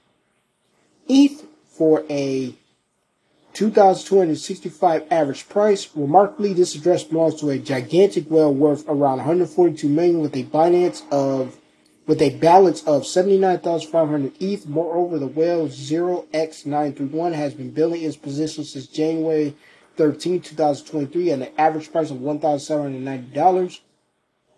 ETH 1.08 1.46
for 1.70 2.04
a 2.10 2.54
2,265 3.54 5.06
average 5.10 5.48
price. 5.48 5.90
Remarkably, 5.96 6.54
this 6.54 6.76
address 6.76 7.04
belongs 7.04 7.40
to 7.40 7.50
a 7.50 7.58
gigantic 7.58 8.30
whale 8.30 8.54
worth 8.54 8.84
around 8.88 9.18
142 9.18 9.88
million 9.88 10.20
with 10.20 10.36
a 10.36 10.44
Binance 10.44 11.04
of 11.12 11.58
with 12.08 12.22
a 12.22 12.38
balance 12.38 12.84
of 12.84 13.06
79,500 13.06 14.34
ETH. 14.40 14.68
Moreover, 14.68 15.20
the 15.20 15.28
whale 15.28 15.68
0x931 15.68 17.34
has 17.34 17.54
been 17.54 17.72
building 17.72 18.04
its 18.04 18.16
position 18.16 18.64
since 18.64 18.88
January 18.88 19.56
13, 19.98 20.42
2023 20.42 21.32
at 21.32 21.42
an 21.42 21.48
average 21.58 21.92
price 21.92 22.12
of 22.12 22.18
$1,790. 22.18 23.80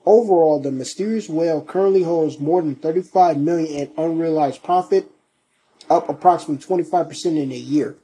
Overall, 0.06 0.60
the 0.60 0.72
mysterious 0.72 1.30
whale 1.30 1.62
currently 1.62 2.04
holds 2.04 2.40
more 2.40 2.62
than 2.62 2.76
35 2.76 3.38
million 3.38 3.68
in 3.68 3.92
unrealized 3.98 4.64
profit, 4.64 5.12
up 5.90 6.08
approximately 6.10 6.66
25% 6.66 7.26
in 7.26 7.52
a 7.52 7.56
year. 7.56 7.96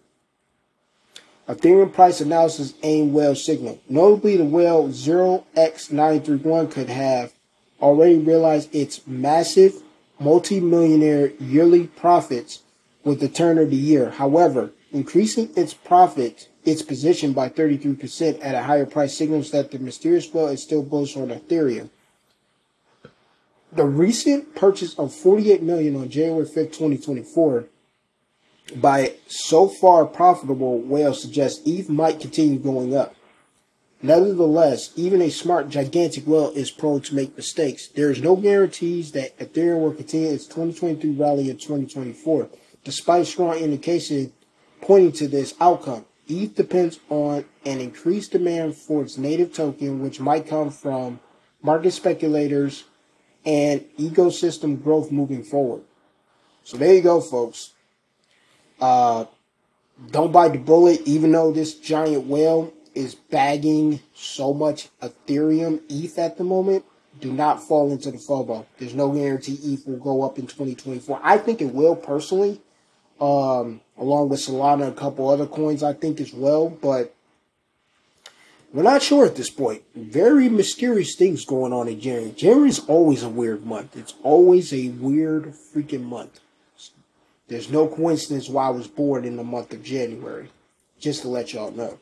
Ethereum 1.48 1.94
price 1.94 2.22
analysis 2.22 2.74
AIM 2.84 3.14
whale 3.14 3.36
signal. 3.36 3.80
Notably, 3.90 4.38
the 4.38 4.46
whale 4.46 4.88
0x931 4.88 6.72
could 6.72 6.90
have 6.90 7.34
already 7.84 8.18
realized 8.18 8.74
its 8.74 9.06
massive 9.06 9.84
multi-millionaire 10.20 11.34
yearly 11.40 11.88
profits 11.88 12.64
with 13.04 13.20
the 13.20 13.28
turn 13.28 13.58
of 13.58 13.70
the 13.70 13.76
year. 13.76 14.12
However, 14.12 14.72
increasing 14.92 15.50
its 15.56 15.74
profit, 15.74 16.48
its 16.64 16.82
position 16.82 17.34
by 17.34 17.50
33% 17.50 18.40
at 18.42 18.56
a 18.56 18.64
higher 18.64 18.86
price 18.86 19.18
signals 19.18 19.52
that 19.52 19.72
the 19.72 19.80
mysterious 19.80 20.34
whale 20.34 20.48
is 20.48 20.64
still 20.64 20.82
bullish 20.82 21.18
on 21.18 21.28
Ethereum. 21.28 21.90
The 23.74 23.86
recent 23.86 24.56
purchase 24.56 24.98
of 24.98 25.14
48 25.14 25.62
million 25.62 25.96
on 25.98 26.10
January 26.10 26.46
5th, 26.46 26.74
2024 26.74 27.66
by 28.78 29.16
so 29.28 29.68
far 29.68 30.06
profitable 30.06 30.80
whale 30.80 31.14
suggests 31.14 31.62
ETH 31.66 31.90
might 31.90 32.22
continue 32.22 32.58
going 32.58 32.96
up. 32.96 33.16
Nevertheless, 34.06 34.92
even 34.98 35.22
a 35.22 35.32
smart, 35.32 35.70
gigantic 35.70 36.28
whale 36.28 36.50
is 36.50 36.72
prone 36.72 37.00
to 37.04 37.16
make 37.16 37.38
mistakes. 37.38 37.88
There 37.88 38.12
is 38.12 38.22
no 38.22 38.36
guarantees 38.36 39.14
that 39.14 39.38
Ethereum 39.40 39.80
will 39.80 39.94
continue 39.94 40.30
its 40.30 40.46
2023 40.46 41.12
rally 41.12 41.50
in 41.50 41.56
2024, 41.56 42.50
despite 42.84 43.28
strong 43.28 43.56
indication 43.56 44.34
pointing 44.82 45.14
to 45.14 45.30
this 45.30 45.54
outcome. 45.62 46.04
ETH 46.28 46.54
depends 46.54 47.00
on 47.10 47.46
an 47.66 47.80
increased 47.80 48.34
demand 48.34 48.76
for 48.76 49.04
its 49.04 49.18
native 49.18 49.54
token, 49.54 50.02
which 50.02 50.20
might 50.20 50.50
come 50.50 50.70
from 50.70 51.22
market 51.62 51.92
speculators 51.92 52.84
and 53.46 53.86
ecosystem 53.98 54.84
growth 54.84 55.14
moving 55.14 55.44
forward. 55.44 55.84
So 56.66 56.76
there 56.76 56.94
you 56.94 57.02
go, 57.02 57.22
folks. 57.22 57.72
Uh, 58.82 59.26
don't 60.12 60.34
bite 60.34 60.52
the 60.52 60.58
bullet, 60.58 61.02
even 61.06 61.32
though 61.32 61.54
this 61.54 61.76
giant 61.76 62.26
whale 62.26 62.74
is 62.96 63.16
bagging 63.16 64.00
so 64.14 64.54
much 64.54 64.90
Ethereum 65.02 65.82
ETH 65.90 66.18
at 66.18 66.38
the 66.38 66.44
moment, 66.44 66.86
do 67.20 67.32
not 67.32 67.64
fall 67.64 67.92
into 67.92 68.12
the 68.12 68.18
FOMO. 68.18 68.66
There's 68.78 68.96
no 68.96 69.12
guarantee 69.12 69.60
ETH 69.64 69.88
will 69.88 69.98
go 69.98 70.24
up 70.24 70.38
in 70.38 70.48
2024. 70.48 71.20
I 71.24 71.38
think 71.38 71.62
it 71.62 71.74
will 71.74 71.96
personally, 71.96 72.62
um, 73.20 73.82
along 73.98 74.30
with 74.30 74.40
Solana 74.40 74.84
and 74.84 74.94
a 74.94 75.00
couple 75.00 75.30
other 75.30 75.46
coins, 75.46 75.84
I 75.84 75.94
think 75.94 76.20
as 76.20 76.34
well, 76.34 76.70
but 76.70 77.14
we're 78.74 78.82
not 78.82 79.04
sure 79.04 79.26
at 79.26 79.36
this 79.36 79.52
point. 79.52 79.84
Very 79.96 80.50
mysterious 80.50 81.16
things 81.16 81.46
going 81.46 81.74
on 81.74 81.88
in 81.88 82.00
January. 82.00 82.32
January 82.32 82.70
is 82.70 82.80
always 82.80 83.22
a 83.22 83.30
weird 83.30 83.66
month. 83.66 83.96
It's 83.96 84.16
always 84.24 84.74
a 84.74 84.90
weird 84.90 85.54
freaking 85.54 86.04
month. 86.04 86.40
There's 87.48 87.70
no 87.70 87.88
coincidence 87.88 88.50
why 88.50 88.68
I 88.68 88.72
was 88.72 88.88
born 88.88 89.26
in 89.26 89.38
the 89.38 89.44
month 89.44 89.74
of 89.74 89.84
January. 89.84 90.50
Just 91.00 91.22
to 91.22 91.28
let 91.28 91.54
y'all 91.54 91.72
know. 91.72 92.00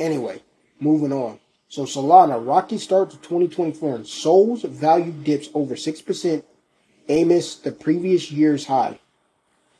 Anyway, 0.00 0.42
moving 0.80 1.12
on. 1.12 1.38
So 1.68 1.84
Solana, 1.84 2.44
rocky 2.44 2.78
start 2.78 3.10
to 3.10 3.16
2024 3.18 3.94
and 3.96 4.06
Sol's 4.06 4.62
value 4.62 5.12
dips 5.12 5.50
over 5.54 5.74
6% 5.76 6.42
amidst 7.08 7.62
the 7.62 7.70
previous 7.70 8.32
year's 8.32 8.66
high. 8.66 8.98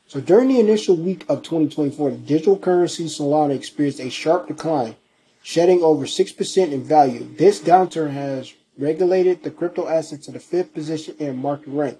So 0.07 0.21
during 0.21 0.49
the 0.49 0.59
initial 0.59 0.95
week 0.95 1.25
of 1.27 1.41
2024, 1.41 2.11
the 2.11 2.17
digital 2.17 2.57
currency 2.57 3.05
Solana 3.05 3.55
experienced 3.55 3.99
a 3.99 4.09
sharp 4.09 4.47
decline, 4.47 4.95
shedding 5.41 5.81
over 5.81 6.05
6% 6.05 6.71
in 6.71 6.83
value. 6.83 7.27
This 7.37 7.59
downturn 7.59 8.11
has 8.11 8.53
regulated 8.77 9.43
the 9.43 9.51
crypto 9.51 9.87
asset 9.87 10.21
to 10.23 10.31
the 10.31 10.39
fifth 10.39 10.73
position 10.73 11.15
in 11.17 11.37
market 11.37 11.69
rank, 11.69 11.97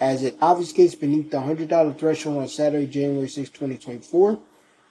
as 0.00 0.22
it 0.22 0.38
obfuscates 0.40 0.98
beneath 0.98 1.30
the 1.30 1.38
$100 1.38 1.98
threshold 1.98 2.38
on 2.38 2.48
Saturday, 2.48 2.86
January 2.86 3.28
6, 3.28 3.48
2024. 3.50 4.38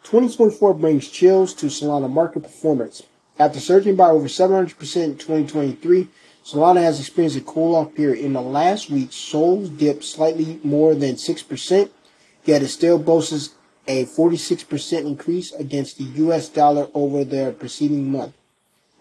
2024 0.04 0.74
brings 0.76 1.08
chills 1.08 1.54
to 1.56 1.68
Solana 1.68 2.10
market 2.10 2.44
performance. 2.44 3.04
After 3.40 3.60
surging 3.60 3.96
by 3.96 4.10
over 4.10 4.28
700% 4.28 4.70
in 5.04 5.18
2023, 5.18 6.08
Solana 6.46 6.82
has 6.82 7.00
experienced 7.00 7.38
a 7.38 7.42
cool 7.42 7.76
off 7.76 7.96
period. 7.96 8.24
In 8.24 8.34
the 8.34 8.42
last 8.42 8.90
week, 8.90 9.14
Sol's 9.14 9.70
dipped 9.70 10.04
slightly 10.04 10.60
more 10.64 10.94
than 10.94 11.16
6%, 11.16 11.90
yet 12.44 12.62
it 12.62 12.68
still 12.68 13.00
boasts 13.00 13.56
a 13.88 14.06
46% 14.06 15.06
increase 15.06 15.54
against 15.54 15.98
the 15.98 16.04
US 16.26 16.50
dollar 16.50 16.90
over 16.94 17.24
the 17.24 17.56
preceding 17.58 18.12
month. 18.12 18.34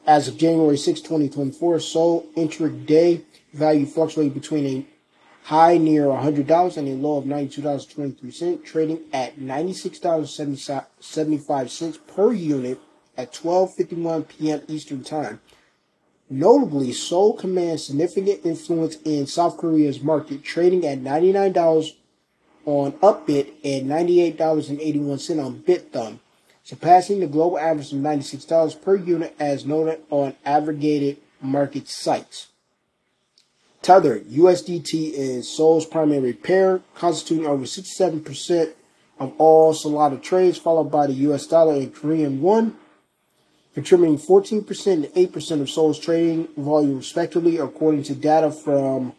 As 0.07 0.29
of 0.29 0.39
January 0.39 0.79
6, 0.79 1.01
2024, 1.01 1.81
Sol 1.81 2.27
intraday 2.37 3.23
value 3.53 3.87
fluctuated 3.87 4.35
between 4.35 4.67
a 4.67 4.87
high 5.45 5.77
near 5.77 6.05
$100 6.05 6.77
and 6.77 6.89
a 6.89 6.95
low 6.95 7.19
of 7.19 7.25
$92.23, 7.25 8.65
trading 8.65 9.01
at 9.13 9.37
$96.75 9.39 11.99
per 12.07 12.33
unit 12.33 12.79
at 13.17 13.33
12:51 13.33 14.29
p.m. 14.29 14.61
Eastern 14.69 15.03
Time. 15.03 15.41
Notably, 16.31 16.93
Sol 16.93 17.33
commands 17.35 17.87
significant 17.87 18.41
influence 18.45 18.99
in 19.05 19.27
South 19.27 19.57
Korea's 19.59 20.01
market, 20.01 20.43
trading 20.43 20.87
at 20.87 21.03
$99 21.03 21.95
on 22.65 22.93
Upbit 22.93 23.53
and 23.65 23.91
$98.81 23.91 25.45
on 25.45 25.59
Bithumb, 25.61 26.21
surpassing 26.63 27.21
the 27.21 27.27
global 27.27 27.59
average 27.59 27.93
of 27.93 27.99
$96 27.99 28.81
per 28.81 28.97
unit 28.97 29.35
as 29.39 29.67
noted 29.67 30.01
on 30.09 30.35
aggregated 30.45 31.19
market 31.43 31.87
sites. 31.89 32.52
Tether, 33.83 34.21
USDT 34.21 35.13
is 35.13 35.55
Sol's 35.55 35.85
primary 35.85 36.33
pair, 36.33 36.83
constituting 36.95 37.47
over 37.47 37.65
67% 37.65 38.75
of 39.19 39.35
all 39.39 39.75
Solana 39.75 40.23
trades, 40.23 40.57
followed 40.57 40.91
by 40.91 41.09
the 41.09 41.15
US 41.15 41.47
dollar 41.47 41.75
and 41.75 41.93
Korean 41.93 42.41
won, 42.41 42.77
contributing 43.75 44.19
14% 44.19 44.93
and 44.93 45.05
8% 45.07 45.61
of 45.61 45.69
Sol's 45.69 45.99
trading 45.99 46.49
volume 46.57 46.99
respectively, 46.99 47.59
according 47.59 48.05
to 48.05 48.15
data 48.15 48.53
from 48.53 49.15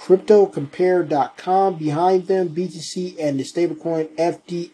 CryptoCompare.com. 0.00 1.76
Behind 1.76 2.26
them, 2.26 2.48
BTC 2.48 3.16
and 3.20 3.38
the 3.38 3.44
stablecoin 3.44 4.08
FD, 4.16 4.70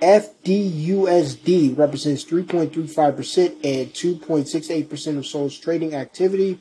FDUSD 0.00 1.76
represents 1.76 2.24
3.35% 2.24 3.48
and 3.62 3.92
2.68% 3.92 5.18
of 5.18 5.26
Sol's 5.26 5.58
trading 5.58 5.94
activity 5.94 6.58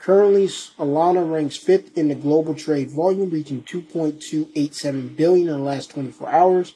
Currently, 0.00 0.46
Solana 0.46 1.30
ranks 1.30 1.56
fifth 1.56 1.98
in 1.98 2.08
the 2.08 2.14
global 2.14 2.54
trade 2.54 2.90
volume, 2.90 3.28
reaching 3.30 3.62
2.287 3.62 5.16
billion 5.16 5.48
in 5.48 5.54
the 5.54 5.62
last 5.62 5.90
24 5.90 6.30
hours, 6.30 6.74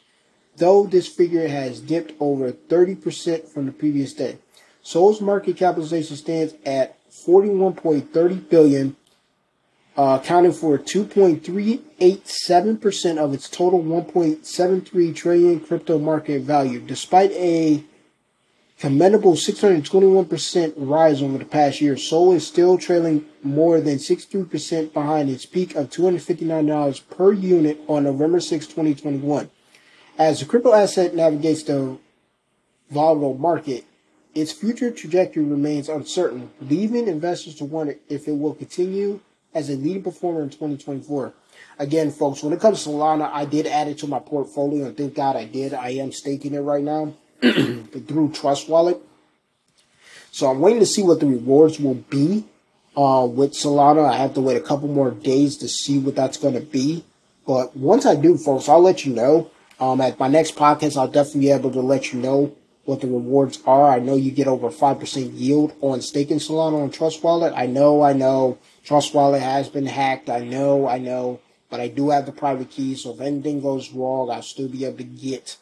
though 0.57 0.87
this 0.87 1.09
figure 1.09 1.49
has 1.49 1.81
dipped 1.81 2.13
over 2.21 2.53
30% 2.53 3.49
from 3.49 3.67
the 3.67 3.73
previous 3.73 4.13
day. 4.13 4.39
Sol's 4.83 5.21
market 5.21 5.57
capitalization 5.57 6.17
stands 6.17 6.55
at 6.67 6.99
41.30 7.11 8.49
billion, 8.49 8.97
uh, 9.97 10.19
accounting 10.21 10.53
for 10.53 10.77
2.387% 10.77 13.19
of 13.19 13.33
its 13.33 13.49
total 13.49 13.83
1.73 13.83 15.15
trillion 15.15 15.61
crypto 15.61 15.99
market 15.99 16.43
value, 16.43 16.81
despite 16.81 17.31
a 17.33 17.85
commendable 18.83 19.35
621% 19.35 20.73
rise 20.77 21.23
over 21.23 21.39
the 21.39 21.45
past 21.45 21.81
year. 21.81 21.97
Sol 21.97 22.33
is 22.33 22.45
still 22.45 22.77
trailing 22.77 23.25
more 23.41 23.81
than 23.81 23.95
63% 23.95 24.93
behind 24.93 25.31
its 25.31 25.47
peak 25.47 25.77
of 25.77 25.89
$259 25.89 27.09
per 27.09 27.33
unit 27.33 27.79
on 27.87 28.03
November 28.03 28.41
6, 28.41 28.67
2021. 28.67 29.49
As 30.19 30.41
the 30.41 30.47
crypto 30.47 30.73
asset 30.73 31.15
navigates 31.15 31.63
the 31.63 31.97
volatile 32.91 33.39
market, 33.39 33.85
its 34.35 34.51
future 34.51 34.91
trajectory 34.91 35.45
remains 35.45 35.89
uncertain, 35.89 36.51
leaving 36.61 37.07
investors 37.07 37.55
to 37.55 37.65
wonder 37.65 37.95
if 38.09 38.27
it 38.27 38.37
will 38.37 38.55
continue 38.55 39.21
as 39.55 39.71
a 39.71 39.77
leading 39.77 40.03
performer 40.03 40.43
in 40.43 40.51
2024. 40.51 41.33
Again, 41.79 42.11
folks, 42.11 42.43
when 42.43 42.53
it 42.53 42.61
comes 42.61 42.83
to 42.83 42.91
Solana, 42.91 43.31
I 43.33 43.45
did 43.45 43.69
add 43.69 43.87
it 43.87 43.99
to 43.99 44.09
my 44.09 44.19
portfolio, 44.19 44.87
and 44.87 44.97
thank 44.97 45.15
God 45.15 45.37
I 45.37 45.45
did. 45.45 45.73
I 45.73 45.91
am 45.91 46.11
staking 46.11 46.55
it 46.55 46.61
right 46.61 46.83
now. 46.83 47.15
through 48.07 48.33
Trust 48.33 48.69
Wallet. 48.69 49.01
So 50.31 50.49
I'm 50.51 50.61
waiting 50.61 50.81
to 50.81 50.87
see 50.87 51.03
what 51.03 51.21
the 51.21 51.27
rewards 51.27 51.81
will 51.81 51.95
be 51.95 52.45
uh, 52.97 53.27
with 53.31 53.53
Solana. 53.53 54.09
I 54.09 54.17
have 54.17 54.35
to 54.35 54.41
wait 54.41 54.57
a 54.57 54.61
couple 54.61 54.89
more 54.89 55.11
days 55.11 55.57
to 55.59 55.69
see 55.69 55.99
what 55.99 56.15
that's 56.15 56.39
going 56.39 56.55
to 56.55 56.61
be. 56.61 57.05
But 57.47 57.77
once 57.77 58.07
I 58.07 58.15
do, 58.15 58.39
folks, 58.39 58.69
I'll 58.69 58.81
let 58.81 59.05
you 59.05 59.13
know. 59.13 59.51
Um, 59.81 60.01
at 60.01 60.19
my 60.21 60.29
next 60.29 60.55
podcast, 60.55 60.97
I'll 60.97 61.09
definitely 61.09 61.41
be 61.41 61.51
able 61.51 61.73
to 61.73 61.81
let 61.81 62.13
you 62.13 62.21
know 62.21 62.55
what 62.85 63.01
the 63.01 63.09
rewards 63.09 63.59
are. 63.67 63.91
I 63.91 63.99
know 63.99 64.15
you 64.15 64.31
get 64.31 64.47
over 64.47 64.71
5% 64.71 65.31
yield 65.35 65.75
on 65.81 66.01
staking 66.01 66.39
Solana 66.39 66.83
on 66.83 66.91
Trust 66.91 67.23
Wallet. 67.23 67.53
I 67.57 67.67
know, 67.67 68.03
I 68.03 68.13
know 68.13 68.59
Trust 68.85 69.15
Wallet 69.15 69.43
has 69.43 69.69
been 69.69 69.87
hacked. 69.87 70.31
I 70.31 70.41
know, 70.41 70.87
I 70.87 70.99
know, 70.99 71.41
but 71.69 71.81
I 71.81 71.89
do 71.89 72.11
have 72.11 72.27
the 72.27 72.33
private 72.33 72.71
key. 72.71 72.95
So 72.95 73.13
if 73.13 73.21
anything 73.21 73.61
goes 73.61 73.93
wrong, 73.93 74.31
I'll 74.31 74.43
still 74.43 74.69
be 74.69 74.85
able 74.85 74.99
to 74.99 75.05
get 75.05 75.57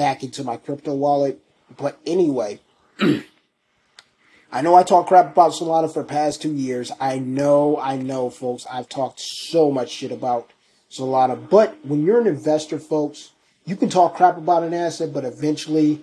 back 0.00 0.24
into 0.24 0.42
my 0.42 0.56
crypto 0.56 0.94
wallet. 0.94 1.38
But 1.76 2.00
anyway, 2.06 2.60
I 4.50 4.62
know 4.62 4.74
I 4.74 4.82
talk 4.82 5.08
crap 5.08 5.32
about 5.32 5.52
Solana 5.52 5.92
for 5.92 6.00
the 6.00 6.08
past 6.08 6.40
two 6.40 6.54
years. 6.54 6.90
I 6.98 7.18
know, 7.18 7.78
I 7.78 7.98
know, 7.98 8.30
folks. 8.30 8.64
I've 8.72 8.88
talked 8.88 9.20
so 9.20 9.70
much 9.70 9.90
shit 9.90 10.10
about 10.10 10.52
Solana. 10.90 11.36
But 11.50 11.76
when 11.84 12.02
you're 12.02 12.18
an 12.18 12.26
investor, 12.26 12.78
folks, 12.78 13.32
you 13.66 13.76
can 13.76 13.90
talk 13.90 14.14
crap 14.14 14.38
about 14.38 14.62
an 14.62 14.72
asset, 14.72 15.12
but 15.12 15.26
eventually 15.26 16.02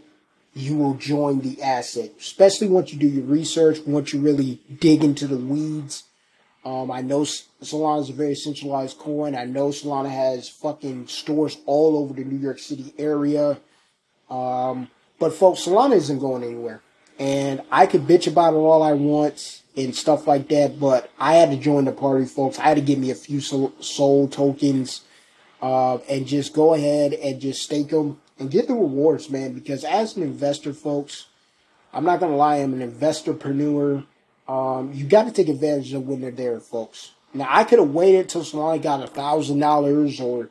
you 0.53 0.75
will 0.75 0.93
join 0.93 1.39
the 1.39 1.59
asset, 1.63 2.11
especially 2.19 2.67
once 2.67 2.93
you 2.93 2.99
do 2.99 3.07
your 3.07 3.25
research, 3.25 3.79
once 3.87 4.13
you 4.13 4.21
really 4.21 4.61
dig 4.79 5.03
into 5.03 5.25
the 5.25 5.37
weeds. 5.37 6.03
Um, 6.63 6.91
I 6.91 7.01
know 7.01 7.21
Solana 7.21 8.01
is 8.01 8.11
a 8.11 8.13
very 8.13 8.35
centralized 8.35 8.99
coin. 8.99 9.35
I 9.35 9.45
know 9.45 9.69
Solana 9.69 10.11
has 10.11 10.49
fucking 10.49 11.07
stores 11.07 11.57
all 11.65 11.97
over 11.97 12.13
the 12.13 12.23
New 12.23 12.37
York 12.37 12.59
City 12.59 12.93
area. 12.99 13.57
Um, 14.29 14.89
but 15.19 15.33
folks, 15.33 15.65
Solana 15.65 15.95
isn't 15.95 16.19
going 16.19 16.43
anywhere. 16.43 16.81
And 17.19 17.61
I 17.71 17.87
could 17.87 18.01
bitch 18.01 18.27
about 18.27 18.53
it 18.53 18.57
all 18.57 18.83
I 18.83 18.93
want 18.93 19.63
and 19.75 19.95
stuff 19.95 20.27
like 20.27 20.47
that, 20.49 20.79
but 20.79 21.09
I 21.19 21.35
had 21.35 21.51
to 21.51 21.57
join 21.57 21.85
the 21.85 21.91
party, 21.91 22.25
folks. 22.25 22.59
I 22.59 22.63
had 22.63 22.75
to 22.75 22.81
give 22.81 22.99
me 22.99 23.11
a 23.11 23.15
few 23.15 23.41
Sol 23.41 24.27
tokens 24.27 25.01
uh, 25.61 25.97
and 26.09 26.27
just 26.27 26.53
go 26.53 26.73
ahead 26.73 27.13
and 27.13 27.39
just 27.39 27.63
stake 27.63 27.89
them 27.89 28.19
and 28.39 28.51
get 28.51 28.67
the 28.67 28.73
rewards, 28.73 29.29
man. 29.29 29.53
Because 29.53 29.83
as 29.83 30.15
an 30.15 30.23
investor, 30.23 30.73
folks, 30.73 31.27
I'm 31.93 32.03
not 32.03 32.19
gonna 32.19 32.35
lie, 32.35 32.57
I'm 32.57 32.79
an 32.79 32.91
investorpreneur. 32.91 34.05
Um, 34.47 34.93
you 34.93 35.05
got 35.05 35.25
to 35.25 35.31
take 35.31 35.49
advantage 35.49 35.93
of 35.93 36.07
when 36.07 36.21
they're 36.21 36.31
there, 36.31 36.59
folks. 36.59 37.11
Now 37.33 37.47
I 37.49 37.63
could 37.63 37.79
have 37.79 37.89
waited 37.89 38.29
till 38.29 38.43
Solana 38.43 38.81
got 38.81 39.03
a 39.03 39.07
thousand 39.07 39.59
dollars 39.59 40.19
or 40.19 40.49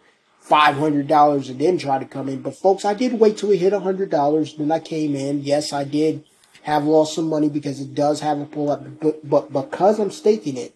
$500 0.49 1.51
and 1.51 1.59
then 1.61 1.79
try 1.79 1.99
to 1.99 2.05
come 2.05 2.29
in. 2.29 2.43
But 2.43 2.57
folks, 2.57 2.85
I 2.85 2.95
did 2.95 3.19
wait 3.19 3.39
till 3.39 3.51
it 3.51 3.59
hit 3.59 3.73
$100. 3.73 4.57
Then 4.57 4.73
I 4.73 4.79
came 4.79 5.15
in. 5.15 5.43
Yes, 5.43 5.73
I 5.73 5.85
did 5.85 6.25
have 6.63 6.85
lost 6.85 7.15
some 7.15 7.29
money 7.29 7.49
because 7.49 7.81
it 7.81 7.95
does 7.95 8.21
have 8.21 8.41
a 8.41 8.45
pull 8.45 8.71
up. 8.71 8.85
But, 9.01 9.29
but 9.29 9.53
because 9.53 9.99
I'm 9.99 10.11
staking 10.11 10.57
it, 10.57 10.75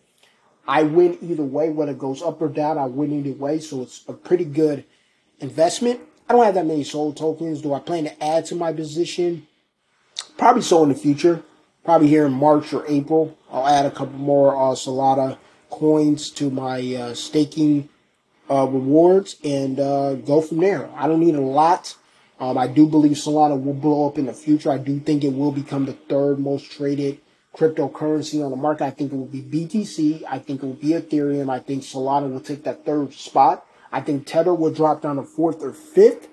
I 0.66 0.83
win 0.83 1.18
either 1.22 1.42
way. 1.42 1.70
Whether 1.70 1.92
it 1.92 1.98
goes 1.98 2.22
up 2.22 2.42
or 2.42 2.48
down, 2.48 2.78
I 2.78 2.87
win 2.87 3.12
either 3.12 3.37
way. 3.37 3.61
So 3.61 3.83
it's 3.83 4.04
a 4.09 4.12
pretty 4.12 4.44
good 4.44 4.85
investment. 5.38 6.00
I 6.28 6.33
don't 6.33 6.44
have 6.44 6.54
that 6.54 6.66
many 6.66 6.85
Sol 6.85 7.12
tokens. 7.12 7.62
Do 7.62 7.74
I 7.74 7.80
plan 7.80 8.04
to 8.04 8.24
add 8.24 8.46
to 8.46 8.54
my 8.54 8.72
position? 8.72 9.46
Probably 10.37 10.62
so 10.62 10.83
in 10.83 10.88
the 10.88 10.94
future. 10.94 11.42
Probably 11.85 12.09
here 12.09 12.26
in 12.26 12.33
March 12.33 12.72
or 12.72 12.85
April. 12.87 13.37
I'll 13.50 13.66
add 13.66 13.87
a 13.87 13.90
couple 13.90 14.18
more 14.18 14.54
uh, 14.54 15.37
coins 15.70 16.30
to 16.30 16.50
my 16.50 16.94
uh, 16.94 17.14
staking 17.14 17.88
uh, 18.50 18.66
rewards 18.66 19.36
and 19.44 19.78
uh, 19.78 20.14
go 20.14 20.40
from 20.40 20.58
there. 20.58 20.90
I 20.96 21.06
don't 21.06 21.20
need 21.20 21.36
a 21.36 21.40
lot. 21.40 21.94
Um, 22.40 22.58
I 22.58 22.66
do 22.66 22.86
believe 22.86 23.16
Solana 23.16 23.62
will 23.62 23.74
blow 23.74 24.08
up 24.08 24.18
in 24.18 24.26
the 24.26 24.32
future. 24.32 24.70
I 24.70 24.78
do 24.78 24.98
think 24.98 25.24
it 25.24 25.34
will 25.34 25.52
become 25.52 25.86
the 25.86 25.92
third 25.92 26.38
most 26.38 26.70
traded 26.70 27.20
cryptocurrency 27.54 28.44
on 28.44 28.50
the 28.50 28.56
market. 28.56 28.84
I 28.84 28.90
think 28.90 29.12
it 29.12 29.16
will 29.16 29.26
be 29.26 29.42
BTC. 29.42 30.24
I 30.28 30.38
think 30.38 30.62
it 30.62 30.66
will 30.66 30.72
be 30.72 30.88
Ethereum. 30.88 31.50
I 31.50 31.58
think 31.58 31.82
Solana 31.82 32.30
will 32.30 32.40
take 32.40 32.64
that 32.64 32.84
third 32.84 33.12
spot. 33.12 33.66
I 33.92 34.00
think 34.00 34.26
Tether 34.26 34.54
will 34.54 34.72
drop 34.72 35.02
down 35.02 35.16
to 35.16 35.22
fourth 35.22 35.62
or 35.62 35.72
fifth. 35.72 36.28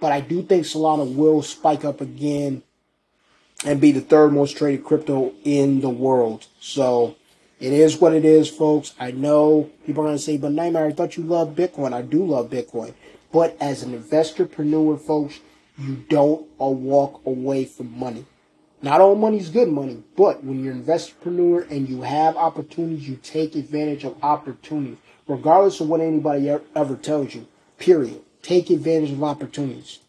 But 0.00 0.10
I 0.10 0.20
do 0.20 0.42
think 0.42 0.64
Solana 0.64 1.14
will 1.14 1.42
spike 1.42 1.84
up 1.84 2.00
again 2.00 2.62
and 3.64 3.80
be 3.80 3.92
the 3.92 4.00
third 4.00 4.32
most 4.32 4.56
traded 4.56 4.84
crypto 4.84 5.32
in 5.44 5.80
the 5.80 5.90
world. 5.90 6.46
So 6.60 7.16
it 7.62 7.72
is 7.72 8.00
what 8.00 8.12
it 8.12 8.24
is, 8.24 8.50
folks. 8.50 8.92
I 8.98 9.12
know 9.12 9.70
people 9.86 10.02
are 10.02 10.08
going 10.08 10.16
to 10.16 10.22
say, 10.22 10.36
but 10.36 10.50
Nightmare, 10.50 10.86
I 10.86 10.92
thought 10.92 11.16
you 11.16 11.22
loved 11.22 11.56
Bitcoin. 11.56 11.92
I 11.92 12.02
do 12.02 12.24
love 12.26 12.50
Bitcoin. 12.50 12.92
But 13.32 13.56
as 13.60 13.82
an 13.84 13.98
investorpreneur, 13.98 15.00
folks, 15.00 15.38
you 15.78 16.04
don't 16.08 16.46
walk 16.58 17.24
away 17.24 17.64
from 17.64 17.96
money. 17.98 18.26
Not 18.82 19.00
all 19.00 19.14
money 19.14 19.38
is 19.38 19.48
good 19.48 19.68
money, 19.68 20.02
but 20.16 20.42
when 20.42 20.64
you're 20.64 20.72
an 20.72 20.82
investorpreneur 20.82 21.70
and 21.70 21.88
you 21.88 22.02
have 22.02 22.36
opportunities, 22.36 23.08
you 23.08 23.16
take 23.22 23.54
advantage 23.54 24.02
of 24.02 24.16
opportunities, 24.24 24.98
regardless 25.28 25.80
of 25.80 25.88
what 25.88 26.00
anybody 26.00 26.48
ever 26.74 26.96
tells 26.96 27.32
you. 27.32 27.46
Period. 27.78 28.20
Take 28.42 28.70
advantage 28.70 29.12
of 29.12 29.22
opportunities. 29.22 30.00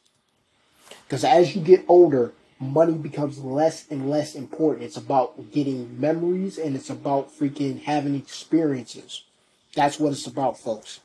Because 1.05 1.23
as 1.23 1.55
you 1.55 1.61
get 1.61 1.85
older, 1.87 2.33
money 2.59 2.93
becomes 2.93 3.39
less 3.39 3.87
and 3.89 4.09
less 4.09 4.35
important. 4.35 4.85
It's 4.85 4.97
about 4.97 5.51
getting 5.51 5.99
memories 5.99 6.57
and 6.57 6.75
it's 6.75 6.89
about 6.89 7.31
freaking 7.31 7.81
having 7.83 8.15
experiences. 8.15 9.23
That's 9.75 9.99
what 9.99 10.13
it's 10.13 10.27
about, 10.27 10.59
folks. 10.59 10.99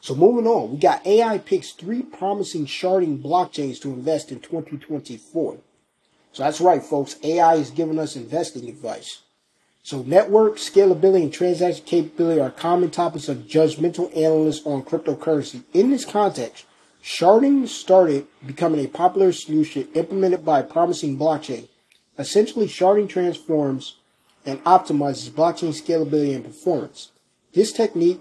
So 0.00 0.14
moving 0.14 0.46
on, 0.46 0.72
we 0.72 0.78
got 0.78 1.06
AI 1.06 1.38
picks 1.38 1.72
three 1.72 2.02
promising 2.02 2.66
sharding 2.66 3.22
blockchains 3.22 3.80
to 3.82 3.88
invest 3.88 4.30
in 4.30 4.40
2024. 4.40 5.58
So 6.32 6.42
that's 6.42 6.60
right, 6.60 6.82
folks. 6.82 7.16
AI 7.22 7.56
is 7.56 7.70
giving 7.70 7.98
us 7.98 8.16
investing 8.16 8.68
advice. 8.68 9.22
So 9.82 10.02
network, 10.02 10.56
scalability, 10.56 11.22
and 11.22 11.32
transaction 11.32 11.84
capability 11.84 12.40
are 12.40 12.50
common 12.50 12.90
topics 12.90 13.28
of 13.28 13.38
judgmental 13.38 14.14
analysts 14.16 14.66
on 14.66 14.82
cryptocurrency. 14.82 15.62
In 15.72 15.90
this 15.90 16.04
context, 16.04 16.66
sharding 17.02 17.68
started 17.68 18.26
becoming 18.46 18.84
a 18.84 18.88
popular 18.88 19.32
solution 19.32 19.88
implemented 19.94 20.44
by 20.44 20.62
promising 20.62 21.18
blockchain. 21.18 21.68
Essentially, 22.18 22.66
sharding 22.66 23.08
transforms 23.08 23.96
and 24.44 24.62
optimizes 24.64 25.30
blockchain 25.30 25.70
scalability 25.70 26.34
and 26.34 26.44
performance. 26.44 27.12
This 27.52 27.72
technique, 27.72 28.20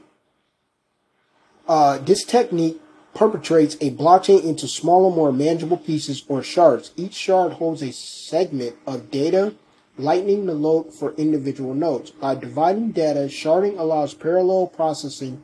uh, 1.68 1.98
this 2.00 2.24
technique 2.24 2.80
perpetrates 3.14 3.76
a 3.82 3.92
blockchain 3.92 4.44
into 4.44 4.68
smaller, 4.68 5.14
more 5.14 5.32
manageable 5.32 5.78
pieces 5.78 6.24
or 6.28 6.44
shards. 6.44 6.92
Each 6.96 7.16
shard 7.16 7.54
holds 7.54 7.82
a 7.82 7.92
segment 7.92 8.76
of 8.86 9.10
data, 9.10 9.56
lightening 9.98 10.46
the 10.46 10.54
load 10.54 10.94
for 10.94 11.14
individual 11.16 11.74
nodes. 11.74 12.12
By 12.12 12.36
dividing 12.36 12.92
data, 12.92 13.22
sharding 13.22 13.80
allows 13.80 14.14
parallel 14.14 14.68
processing, 14.68 15.42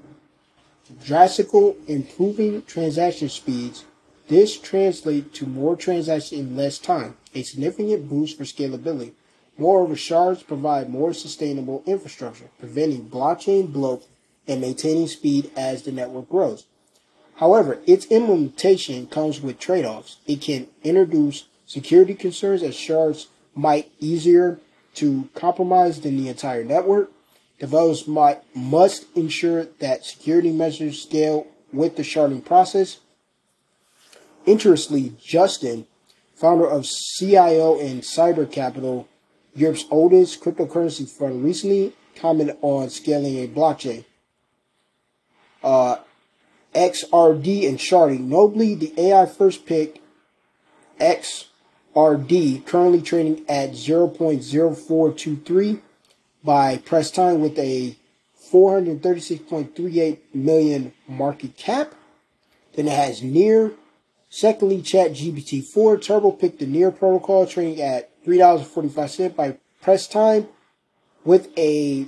drastically 1.04 1.76
improving 1.88 2.63
transaction 2.63 3.30
speeds. 3.30 3.86
This 4.28 4.58
translates 4.58 5.38
to 5.39 5.46
more 5.46 5.76
transactions 5.76 6.39
in 6.39 6.56
less 6.56 6.80
time, 6.80 7.17
a 7.34 7.43
significant 7.43 8.10
boost 8.10 8.38
for 8.38 8.43
scalability. 8.43 9.12
Moreover, 9.58 9.96
shards 9.96 10.43
provide 10.43 10.89
more 10.89 11.13
sustainable 11.13 11.84
infrastructure, 11.86 12.50
preventing 12.60 13.10
blockchain 13.10 13.72
bloat 13.72 14.06
and 14.48 14.62
maintaining 14.62 15.08
speed 15.08 15.52
as 15.56 15.84
the 15.84 15.91
network 15.91 16.30
grows. 16.30 16.65
However, 17.36 17.80
its 17.86 18.06
implementation 18.08 19.08
comes 19.08 19.41
with 19.41 19.60
trade-offs. 19.60 20.17
It 20.28 20.41
can 20.41 20.67
introduce 20.84 21.46
security 21.65 22.13
concerns 22.13 22.63
as 22.63 22.76
shards 22.76 23.28
might 23.56 23.91
easier 24.00 24.60
to 24.96 25.30
compromise 25.34 26.02
than 26.02 26.17
the 26.17 26.30
entire 26.30 26.63
network. 26.63 27.12
Developers 27.63 28.08
might, 28.10 28.41
must 28.54 29.06
ensure 29.15 29.63
that 29.80 30.04
security 30.04 30.52
measures 30.52 31.02
scale 31.02 31.47
with 31.71 31.95
the 31.95 32.04
sharding 32.04 32.43
process. 32.43 32.99
Interestingly, 34.45 35.15
Justin, 35.23 35.88
founder 36.36 36.67
of 36.67 36.86
CIO 36.86 37.80
and 37.80 38.02
Cyber 38.02 38.52
Capital, 38.52 39.08
Europe's 39.56 39.86
oldest 39.89 40.43
cryptocurrency 40.43 41.10
fund, 41.10 41.41
recently 41.41 41.93
commented 42.17 42.58
on 42.62 42.89
scaling 42.89 43.38
a 43.38 43.47
blockchain. 43.47 44.04
Uh, 45.63 45.99
XRD 46.76 47.69
and 47.69 47.80
Sharding. 47.80 48.26
Notably, 48.26 48.76
the 48.76 48.93
AI 48.99 49.26
first 49.26 49.65
pick 49.65 50.02
XRD 50.99 52.65
currently 52.65 53.02
trading 53.02 53.45
at 53.47 53.71
0.0423 53.71 55.80
by 56.44 56.78
press 56.78 57.12
time 57.12 57.42
with 57.42 57.58
a 57.58 57.96
436.38 58.52 60.20
million 60.34 60.94
market 61.08 61.58
cap. 61.58 61.94
Then 62.76 62.88
it 62.88 62.94
has 62.94 63.24
Near. 63.24 63.72
Secondly, 64.30 64.82
Chat 64.82 65.12
GPT-4 65.12 66.02
Turbo 66.02 66.32
picked 66.32 66.60
the 66.60 66.66
Near 66.66 66.92
protocol 66.92 67.46
trading 67.46 67.82
at 67.82 68.10
$3.45 68.26 69.36
by 69.36 69.58
press 69.82 70.08
time 70.08 70.48
with 71.24 71.50
a 71.58 72.08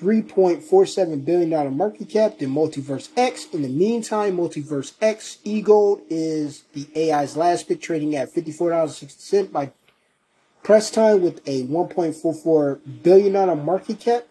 $3.47 0.00 1.24
billion 1.24 1.76
market 1.76 2.08
cap 2.08 2.38
than 2.38 2.50
MultiversX. 2.50 3.54
In 3.54 3.62
the 3.62 3.68
meantime, 3.68 4.36
MultiversX 4.36 5.38
eGold 5.44 6.02
is 6.08 6.64
the 6.72 6.86
AI's 6.96 7.36
last 7.36 7.68
pick, 7.68 7.80
trading 7.80 8.16
at 8.16 8.32
$54.60 8.34 9.52
by 9.52 9.72
press 10.64 10.90
time 10.90 11.20
with 11.22 11.46
a 11.46 11.64
$1.44 11.66 12.80
billion 13.02 13.64
market 13.64 14.00
cap. 14.00 14.26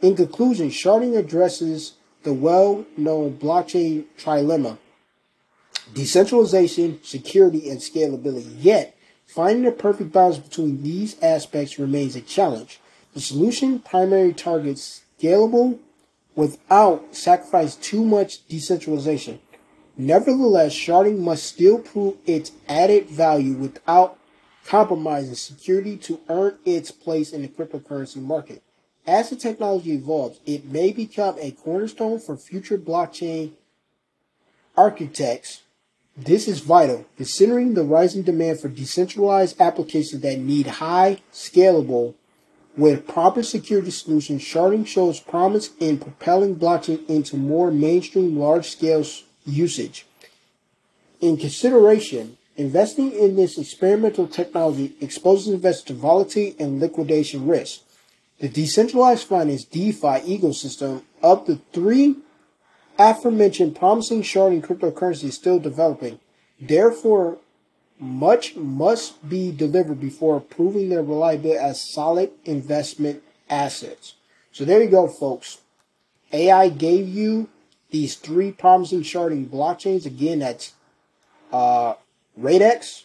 In 0.00 0.16
conclusion, 0.16 0.70
sharding 0.70 1.16
addresses 1.16 1.94
the 2.24 2.32
well 2.32 2.84
known 2.96 3.38
blockchain 3.38 4.06
trilemma 4.18 4.78
decentralization, 5.94 7.00
security, 7.02 7.70
and 7.70 7.80
scalability. 7.80 8.54
Yet, 8.58 8.96
finding 9.26 9.64
the 9.64 9.72
perfect 9.72 10.12
balance 10.12 10.38
between 10.38 10.82
these 10.82 11.20
aspects 11.22 11.78
remains 11.78 12.14
a 12.14 12.20
challenge. 12.20 12.80
The 13.14 13.20
solution 13.20 13.78
primarily 13.78 14.34
targets 14.34 15.02
scalable 15.18 15.78
without 16.34 17.14
sacrificing 17.14 17.80
too 17.80 18.04
much 18.04 18.46
decentralization. 18.48 19.40
Nevertheless, 19.96 20.74
sharding 20.74 21.18
must 21.18 21.44
still 21.46 21.78
prove 21.78 22.16
its 22.26 22.52
added 22.68 23.08
value 23.08 23.54
without 23.54 24.17
compromising 24.68 25.34
security 25.34 25.96
to 25.96 26.20
earn 26.28 26.58
its 26.66 26.90
place 26.90 27.32
in 27.32 27.40
the 27.40 27.48
cryptocurrency 27.48 28.18
market. 28.18 28.62
As 29.06 29.30
the 29.30 29.36
technology 29.36 29.92
evolves, 29.92 30.40
it 30.44 30.66
may 30.66 30.92
become 30.92 31.36
a 31.40 31.52
cornerstone 31.52 32.20
for 32.20 32.36
future 32.36 32.76
blockchain 32.76 33.52
architects. 34.76 35.62
This 36.14 36.46
is 36.46 36.60
vital, 36.60 37.06
considering 37.16 37.72
the 37.74 37.82
rising 37.82 38.22
demand 38.22 38.60
for 38.60 38.68
decentralized 38.68 39.58
applications 39.60 40.20
that 40.20 40.38
need 40.38 40.66
high, 40.66 41.22
scalable, 41.32 42.14
with 42.76 43.08
proper 43.08 43.42
security 43.42 43.90
solutions, 43.90 44.42
sharding 44.42 44.86
shows 44.86 45.18
promise 45.18 45.70
in 45.80 45.98
propelling 45.98 46.56
blockchain 46.56 47.04
into 47.08 47.36
more 47.36 47.70
mainstream 47.70 48.38
large 48.38 48.68
scale 48.68 49.04
usage. 49.46 50.06
In 51.20 51.36
consideration, 51.36 52.37
investing 52.58 53.12
in 53.12 53.36
this 53.36 53.56
experimental 53.56 54.26
technology 54.26 54.92
exposes 55.00 55.54
investors 55.54 55.84
to 55.84 55.94
volatility 55.94 56.56
and 56.58 56.80
liquidation 56.80 57.46
risk. 57.46 57.80
The 58.40 58.48
decentralized 58.48 59.26
finance 59.26 59.64
DeFi 59.64 60.20
ecosystem 60.38 61.02
of 61.22 61.46
the 61.46 61.60
three 61.72 62.16
aforementioned 62.98 63.76
promising 63.76 64.22
sharding 64.22 64.60
cryptocurrencies 64.60 65.32
still 65.32 65.60
developing. 65.60 66.18
Therefore, 66.60 67.38
much 68.00 68.56
must 68.56 69.28
be 69.28 69.52
delivered 69.52 70.00
before 70.00 70.40
proving 70.40 70.88
their 70.88 71.02
reliability 71.02 71.56
as 71.58 71.80
solid 71.80 72.30
investment 72.44 73.22
assets. 73.48 74.14
So 74.50 74.64
there 74.64 74.82
you 74.82 74.90
go, 74.90 75.06
folks. 75.06 75.58
AI 76.32 76.68
gave 76.68 77.08
you 77.08 77.48
these 77.90 78.16
three 78.16 78.50
promising 78.50 79.02
sharding 79.02 79.46
blockchains. 79.46 80.06
Again, 80.06 80.40
that's 80.40 80.74
uh, 81.52 81.94
Radix, 82.38 83.04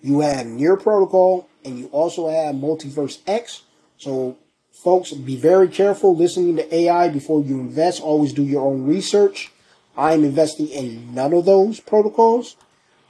you 0.00 0.20
have 0.20 0.46
Near 0.46 0.76
Protocol, 0.76 1.48
and 1.64 1.78
you 1.78 1.86
also 1.86 2.28
have 2.28 2.54
MultiversX. 2.54 3.62
So, 3.98 4.36
folks, 4.70 5.12
be 5.12 5.36
very 5.36 5.66
careful 5.68 6.14
listening 6.14 6.56
to 6.56 6.74
AI 6.74 7.08
before 7.08 7.42
you 7.42 7.58
invest. 7.58 8.00
Always 8.00 8.32
do 8.32 8.44
your 8.44 8.64
own 8.64 8.86
research. 8.86 9.50
I'm 9.96 10.22
investing 10.24 10.68
in 10.68 11.12
none 11.14 11.32
of 11.32 11.44
those 11.44 11.80
protocols. 11.80 12.56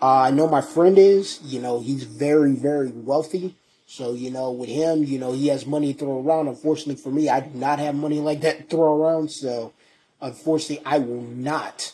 Uh, 0.01 0.21
I 0.23 0.31
know 0.31 0.49
my 0.49 0.63
friend 0.63 0.97
is, 0.97 1.41
you 1.43 1.61
know, 1.61 1.81
he's 1.81 2.05
very, 2.05 2.55
very 2.55 2.89
wealthy. 2.89 3.57
So, 3.87 4.15
you 4.15 4.31
know, 4.31 4.53
with 4.53 4.71
him, 4.71 5.05
you 5.05 5.19
know, 5.19 5.33
he 5.33 5.49
has 5.49 5.67
money 5.67 5.93
to 5.93 5.99
throw 5.99 6.23
around. 6.23 6.49
Unfortunately 6.49 6.97
for 6.97 7.11
me, 7.11 7.29
I 7.29 7.41
do 7.41 7.59
not 7.59 7.79
have 7.79 7.95
money 7.95 8.21
like 8.21 8.41
that 8.41 8.59
to 8.59 8.65
throw 8.65 9.03
around. 9.03 9.31
So, 9.31 9.75
unfortunately, 10.21 10.85
I 10.87 10.99
will 10.99 11.23
not, 11.23 11.93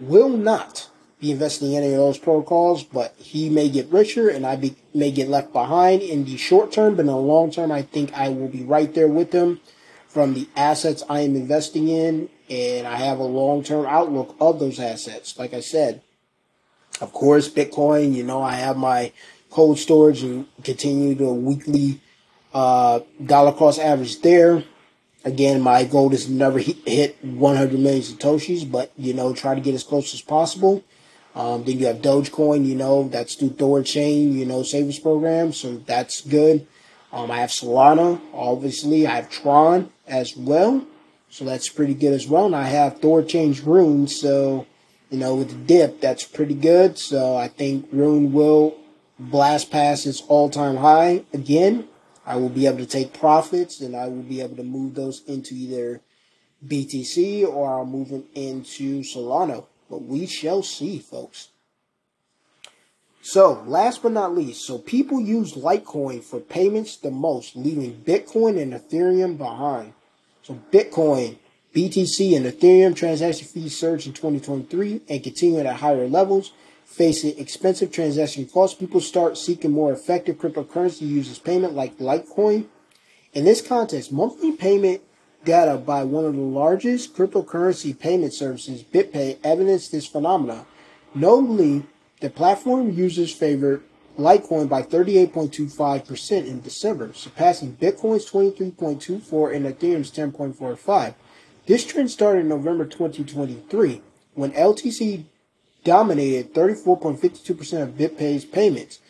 will 0.00 0.30
not 0.30 0.88
be 1.20 1.30
investing 1.30 1.72
in 1.72 1.82
any 1.82 1.92
of 1.92 1.98
those 1.98 2.18
protocols, 2.18 2.84
but 2.84 3.14
he 3.16 3.48
may 3.48 3.68
get 3.68 3.88
richer 3.88 4.28
and 4.28 4.46
I 4.46 4.56
be, 4.56 4.76
may 4.94 5.10
get 5.10 5.28
left 5.28 5.52
behind 5.52 6.02
in 6.02 6.24
the 6.24 6.36
short 6.36 6.72
term, 6.72 6.94
but 6.94 7.02
in 7.02 7.06
the 7.06 7.16
long 7.16 7.50
term, 7.50 7.72
I 7.72 7.82
think 7.82 8.12
I 8.12 8.28
will 8.28 8.48
be 8.48 8.62
right 8.62 8.92
there 8.92 9.08
with 9.08 9.32
him 9.32 9.60
from 10.08 10.34
the 10.34 10.48
assets 10.56 11.02
I 11.08 11.20
am 11.20 11.34
investing 11.34 11.88
in. 11.88 12.28
And 12.48 12.86
I 12.86 12.96
have 12.96 13.18
a 13.18 13.24
long 13.24 13.64
term 13.64 13.86
outlook 13.86 14.36
of 14.40 14.60
those 14.60 14.78
assets. 14.78 15.38
Like 15.38 15.52
I 15.52 15.60
said, 15.60 16.02
of 17.00 17.12
course, 17.12 17.48
Bitcoin, 17.48 18.14
you 18.14 18.22
know, 18.22 18.40
I 18.40 18.52
have 18.54 18.76
my 18.76 19.12
cold 19.50 19.78
storage 19.78 20.22
and 20.22 20.46
continue 20.62 21.14
the 21.14 21.32
weekly 21.32 22.00
uh, 22.54 23.00
dollar 23.24 23.52
cost 23.52 23.80
average 23.80 24.20
there. 24.20 24.64
Again, 25.24 25.60
my 25.60 25.84
goal 25.84 26.12
is 26.12 26.28
never 26.28 26.60
hit 26.60 27.16
100 27.24 27.78
million 27.78 28.02
Satoshis, 28.02 28.70
but, 28.70 28.92
you 28.96 29.12
know, 29.12 29.34
try 29.34 29.56
to 29.56 29.60
get 29.60 29.74
as 29.74 29.82
close 29.82 30.14
as 30.14 30.20
possible. 30.20 30.84
Um, 31.36 31.62
then 31.64 31.78
you 31.78 31.86
have 31.86 31.98
Dogecoin, 31.98 32.66
you 32.66 32.74
know, 32.74 33.08
that's 33.08 33.36
through 33.36 33.50
Thorchain, 33.50 34.32
you 34.32 34.46
know, 34.46 34.62
savings 34.64 34.98
program. 34.98 35.52
So 35.52 35.76
that's 35.76 36.22
good. 36.22 36.66
Um, 37.12 37.30
I 37.30 37.38
have 37.38 37.50
Solana, 37.50 38.20
obviously. 38.32 39.06
I 39.06 39.16
have 39.16 39.30
Tron 39.30 39.90
as 40.08 40.36
well. 40.36 40.84
So 41.28 41.44
that's 41.44 41.68
pretty 41.68 41.94
good 41.94 42.14
as 42.14 42.26
well. 42.26 42.46
And 42.46 42.56
I 42.56 42.64
have 42.64 43.00
Thorchain's 43.00 43.60
runes. 43.60 44.18
So 44.18 44.66
you 45.10 45.18
know, 45.18 45.36
with 45.36 45.50
the 45.50 45.56
dip, 45.56 46.00
that's 46.00 46.24
pretty 46.24 46.54
good. 46.54 46.98
So 46.98 47.36
I 47.36 47.48
think 47.48 47.88
Rune 47.92 48.32
will 48.32 48.76
blast 49.18 49.70
past 49.70 50.06
its 50.06 50.22
all 50.22 50.50
time 50.50 50.76
high 50.76 51.24
again. 51.32 51.88
I 52.24 52.36
will 52.36 52.48
be 52.48 52.66
able 52.66 52.78
to 52.78 52.86
take 52.86 53.12
profits 53.12 53.80
and 53.80 53.94
I 53.94 54.08
will 54.08 54.22
be 54.22 54.40
able 54.40 54.56
to 54.56 54.64
move 54.64 54.94
those 54.94 55.22
into 55.26 55.54
either 55.54 56.00
BTC 56.66 57.46
or 57.46 57.78
I'll 57.78 57.86
move 57.86 58.08
them 58.08 58.24
into 58.34 59.02
Solana. 59.02 59.64
But 59.90 60.02
we 60.02 60.26
shall 60.26 60.62
see, 60.62 60.98
folks. 60.98 61.48
So, 63.22 63.64
last 63.66 64.02
but 64.02 64.12
not 64.12 64.36
least, 64.36 64.64
so 64.64 64.78
people 64.78 65.20
use 65.20 65.54
Litecoin 65.54 66.22
for 66.22 66.38
payments 66.38 66.96
the 66.96 67.10
most, 67.10 67.56
leaving 67.56 68.02
Bitcoin 68.02 68.60
and 68.60 68.72
Ethereum 68.72 69.36
behind. 69.36 69.94
So, 70.42 70.60
Bitcoin, 70.70 71.38
BTC, 71.74 72.36
and 72.36 72.46
Ethereum 72.46 72.94
transaction 72.94 73.48
fees 73.48 73.76
surged 73.76 74.06
in 74.06 74.12
2023 74.12 75.00
and 75.08 75.24
continue 75.24 75.58
at 75.58 75.66
higher 75.66 76.06
levels. 76.06 76.52
Facing 76.84 77.36
expensive 77.36 77.90
transaction 77.90 78.46
costs, 78.46 78.78
people 78.78 79.00
start 79.00 79.36
seeking 79.36 79.72
more 79.72 79.92
effective 79.92 80.36
cryptocurrency 80.36 81.02
uses 81.02 81.40
payment 81.40 81.74
like 81.74 81.98
Litecoin. 81.98 82.66
In 83.32 83.44
this 83.44 83.60
context, 83.60 84.12
monthly 84.12 84.52
payment 84.52 85.02
data 85.46 85.78
by 85.78 86.04
one 86.04 86.26
of 86.26 86.34
the 86.34 86.42
largest 86.42 87.16
cryptocurrency 87.16 87.98
payment 87.98 88.34
services, 88.34 88.82
BitPay, 88.82 89.38
evidenced 89.42 89.92
this 89.92 90.06
phenomenon. 90.06 90.66
Notably, 91.14 91.84
the 92.20 92.28
platform 92.28 92.90
users 92.90 93.32
favored 93.32 93.82
Litecoin 94.18 94.68
by 94.68 94.82
38.25% 94.82 96.46
in 96.46 96.60
December, 96.60 97.12
surpassing 97.14 97.76
Bitcoin's 97.76 98.30
23.24 98.30 99.54
and 99.54 99.66
Ethereum's 99.66 100.10
10.45. 100.10 101.14
This 101.66 101.86
trend 101.86 102.10
started 102.10 102.40
in 102.40 102.48
November 102.48 102.84
2023 102.84 104.02
when 104.34 104.52
LTC 104.52 105.24
dominated 105.84 106.54
34.52% 106.54 107.82
of 107.82 107.90
BitPay's 107.90 108.44
payments 108.44 109.00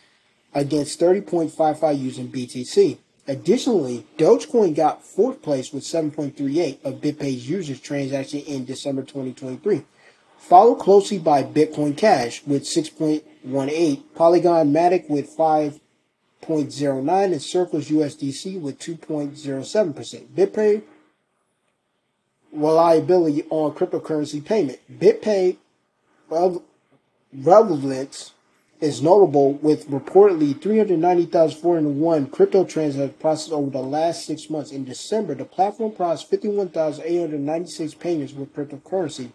against 0.53 0.99
30.55 0.99 1.99
using 1.99 2.31
BTC. 2.31 2.97
Additionally, 3.27 4.05
Dogecoin 4.17 4.73
got 4.73 5.03
fourth 5.03 5.41
place 5.41 5.73
with 5.73 5.83
7.38 5.83 6.83
of 6.85 7.01
BitPay's 7.01 7.49
users 7.49 7.81
transacting 7.81 8.45
in 8.45 8.63
December 8.63 9.01
2023, 9.01 9.83
followed 10.37 10.75
closely 10.75 11.19
by 11.19 11.43
Bitcoin 11.43 11.97
Cash 11.97 12.43
with 12.47 12.63
6.18, 12.63 14.03
Polygon 14.15 14.71
Matic 14.71 15.09
with 15.09 15.35
5.09, 15.35 17.23
and 17.25 17.41
Circle's 17.41 17.89
USDC 17.89 18.61
with 18.61 18.79
2.07%. 18.79 20.27
BitPay 20.27 20.83
reliability 22.53 23.43
on 23.49 23.73
cryptocurrency 23.73 24.43
payment. 24.43 24.79
BitPay 24.89 25.57
relevance 27.33 28.31
is 28.79 29.01
notable 29.01 29.53
with 29.53 29.89
reportedly 29.89 30.59
390,401 30.61 32.27
crypto 32.27 32.63
transactions 32.63 33.19
processed 33.19 33.51
over 33.51 33.71
the 33.71 33.81
last 33.81 34.25
six 34.25 34.49
months. 34.49 34.71
In 34.71 34.85
December, 34.85 35.33
the 35.33 35.45
platform 35.45 35.91
processed 35.91 36.29
51,896 36.29 37.95
payments 37.95 38.33
with 38.33 38.53
cryptocurrency, 38.55 39.31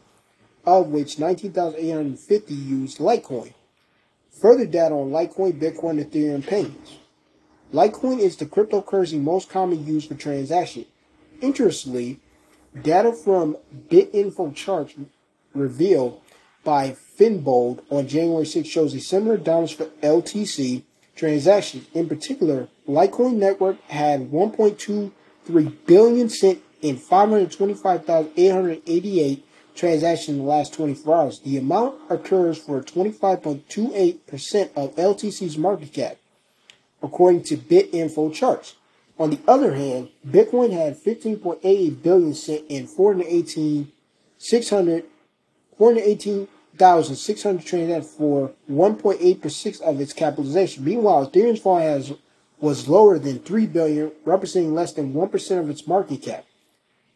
of 0.65 0.89
which 0.89 1.19
19,850 1.19 2.55
used 2.55 2.99
Litecoin. 2.99 3.53
Further 4.41 4.67
data 4.67 4.95
on 4.95 5.11
Litecoin, 5.11 5.59
Bitcoin, 5.61 6.05
Ethereum 6.05 6.47
payments. 6.47 6.99
Litecoin 7.73 8.21
is 8.21 8.37
the 8.37 8.47
cryptocurrency 8.47 9.21
most 9.21 9.51
commonly 9.51 9.83
used 9.83 10.09
for 10.09 10.15
transactions. 10.15 10.87
Interestingly, 11.41 12.21
data 12.81 13.13
from 13.13 13.57
BitInfoCharts 13.89 15.07
by 16.65 16.97
Finbold 17.19 17.81
on 17.91 18.09
January 18.09 18.47
6 18.47 18.67
shows 18.69 18.95
a 18.95 19.01
similar 19.01 19.37
dominance 19.37 19.73
for 19.73 19.87
LTC 20.03 20.85
transactions. 21.17 21.89
In 21.95 22.09
particular, 22.09 22.69
Litecoin 22.89 23.35
Network 23.35 23.77
had 23.89 24.31
1.23 24.31 25.11
billion 25.87 26.29
sent 26.29 26.61
in 26.81 26.97
525,888 26.97 29.45
transactions 29.75 30.37
in 30.37 30.39
the 30.39 30.45
last 30.45 30.73
24 30.75 31.15
hours. 31.15 31.41
The 31.41 31.57
amount 31.57 31.99
occurs 32.11 32.59
for 32.59 32.83
25.28% 32.83 34.71
of 34.77 34.95
LTC's 34.97 35.57
market 35.57 35.93
cap, 35.93 36.19
according 37.03 37.45
to 37.45 37.57
BitInfoCharts. 37.57 38.75
On 39.19 39.31
the 39.31 39.41
other 39.47 39.75
hand, 39.75 40.09
Bitcoin 40.27 40.73
had 40.73 40.99
15.88 40.99 42.03
billion 42.03 42.35
sent 42.35 42.65
in 42.69 42.87
418 42.87 43.93
600 44.39 45.05
418,600 45.83 47.67
transactions 47.67 48.15
for 48.15 48.53
1.8% 48.71 49.81
of 49.81 50.01
its 50.01 50.13
capitalization. 50.13 50.85
Meanwhile, 50.85 51.29
Ethereum's 51.29 51.59
fall 51.59 51.81
has 51.81 52.13
was 52.61 52.87
lower 52.87 53.19
than 53.19 53.41
3 53.41 53.67
billion, 53.67 54.13
representing 54.25 54.77
less 54.77 54.93
than 54.93 55.13
1% 55.13 55.59
of 55.59 55.69
its 55.69 55.89
market 55.89 56.23
cap. 56.23 56.45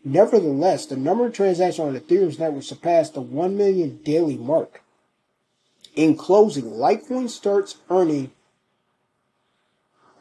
Nevertheless, 0.04 0.86
the 0.86 0.96
number 0.96 1.26
of 1.26 1.32
transactions 1.32 1.78
on 1.78 1.96
Ethereum's 1.96 2.40
network 2.40 2.64
surpassed 2.64 3.14
the 3.14 3.20
1 3.20 3.56
million 3.56 4.00
daily 4.02 4.36
mark. 4.36 4.82
In 5.94 6.16
closing, 6.16 6.64
Litecoin 6.64 7.30
starts 7.30 7.76
earning 7.88 8.32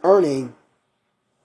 earning 0.03 0.53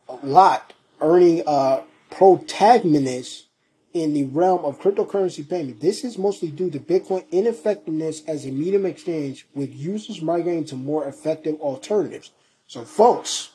a 0.07 0.19
lot, 0.23 0.75
earning 1.01 1.43
a 1.47 1.83
protagonist 2.11 3.47
in 3.93 4.15
the 4.15 4.25
realm 4.25 4.65
of 4.65 4.81
cryptocurrency 4.81 5.49
payment. 5.49 5.81
This 5.81 6.05
is 6.05 6.17
mostly 6.17 6.49
due 6.49 6.71
to 6.71 6.79
Bitcoin 6.79 7.29
ineffectiveness 7.31 8.23
as 8.27 8.45
a 8.45 8.51
medium 8.51 8.87
exchange, 8.87 9.47
with 9.55 9.75
users 9.75 10.23
migrating 10.23 10.65
to 10.67 10.77
more 10.77 11.07
effective 11.07 11.61
alternatives. 11.61 12.31
So, 12.67 12.85
folks, 12.85 13.51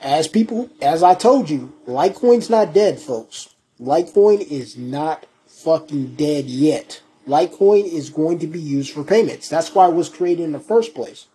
as 0.00 0.28
people, 0.28 0.68
as 0.80 1.02
I 1.02 1.14
told 1.14 1.48
you, 1.48 1.72
Litecoin's 1.86 2.50
not 2.50 2.74
dead, 2.74 2.98
folks. 2.98 3.54
Litecoin 3.80 4.40
is 4.40 4.76
not 4.76 5.26
fucking 5.46 6.16
dead 6.16 6.46
yet. 6.46 7.00
Litecoin 7.26 7.84
is 7.84 8.10
going 8.10 8.40
to 8.40 8.46
be 8.46 8.60
used 8.60 8.92
for 8.92 9.04
payments. 9.04 9.48
That's 9.48 9.74
why 9.74 9.88
it 9.88 9.94
was 9.94 10.08
created 10.08 10.42
in 10.42 10.52
the 10.52 10.60
first 10.60 10.94
place. 10.94 11.26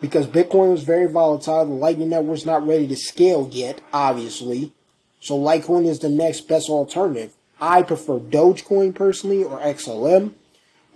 Because 0.00 0.26
Bitcoin 0.26 0.72
was 0.72 0.84
very 0.84 1.10
volatile, 1.10 1.66
the 1.66 1.72
Lightning 1.72 2.08
Network's 2.08 2.46
not 2.46 2.66
ready 2.66 2.88
to 2.88 2.96
scale 2.96 3.48
yet, 3.52 3.80
obviously. 3.92 4.72
So 5.20 5.38
Litecoin 5.38 5.86
is 5.86 6.00
the 6.00 6.08
next 6.08 6.48
best 6.48 6.68
alternative. 6.68 7.34
I 7.62 7.82
prefer 7.84 8.18
Dogecoin 8.18 8.92
personally 8.92 9.44
or 9.44 9.60
XLM 9.60 10.32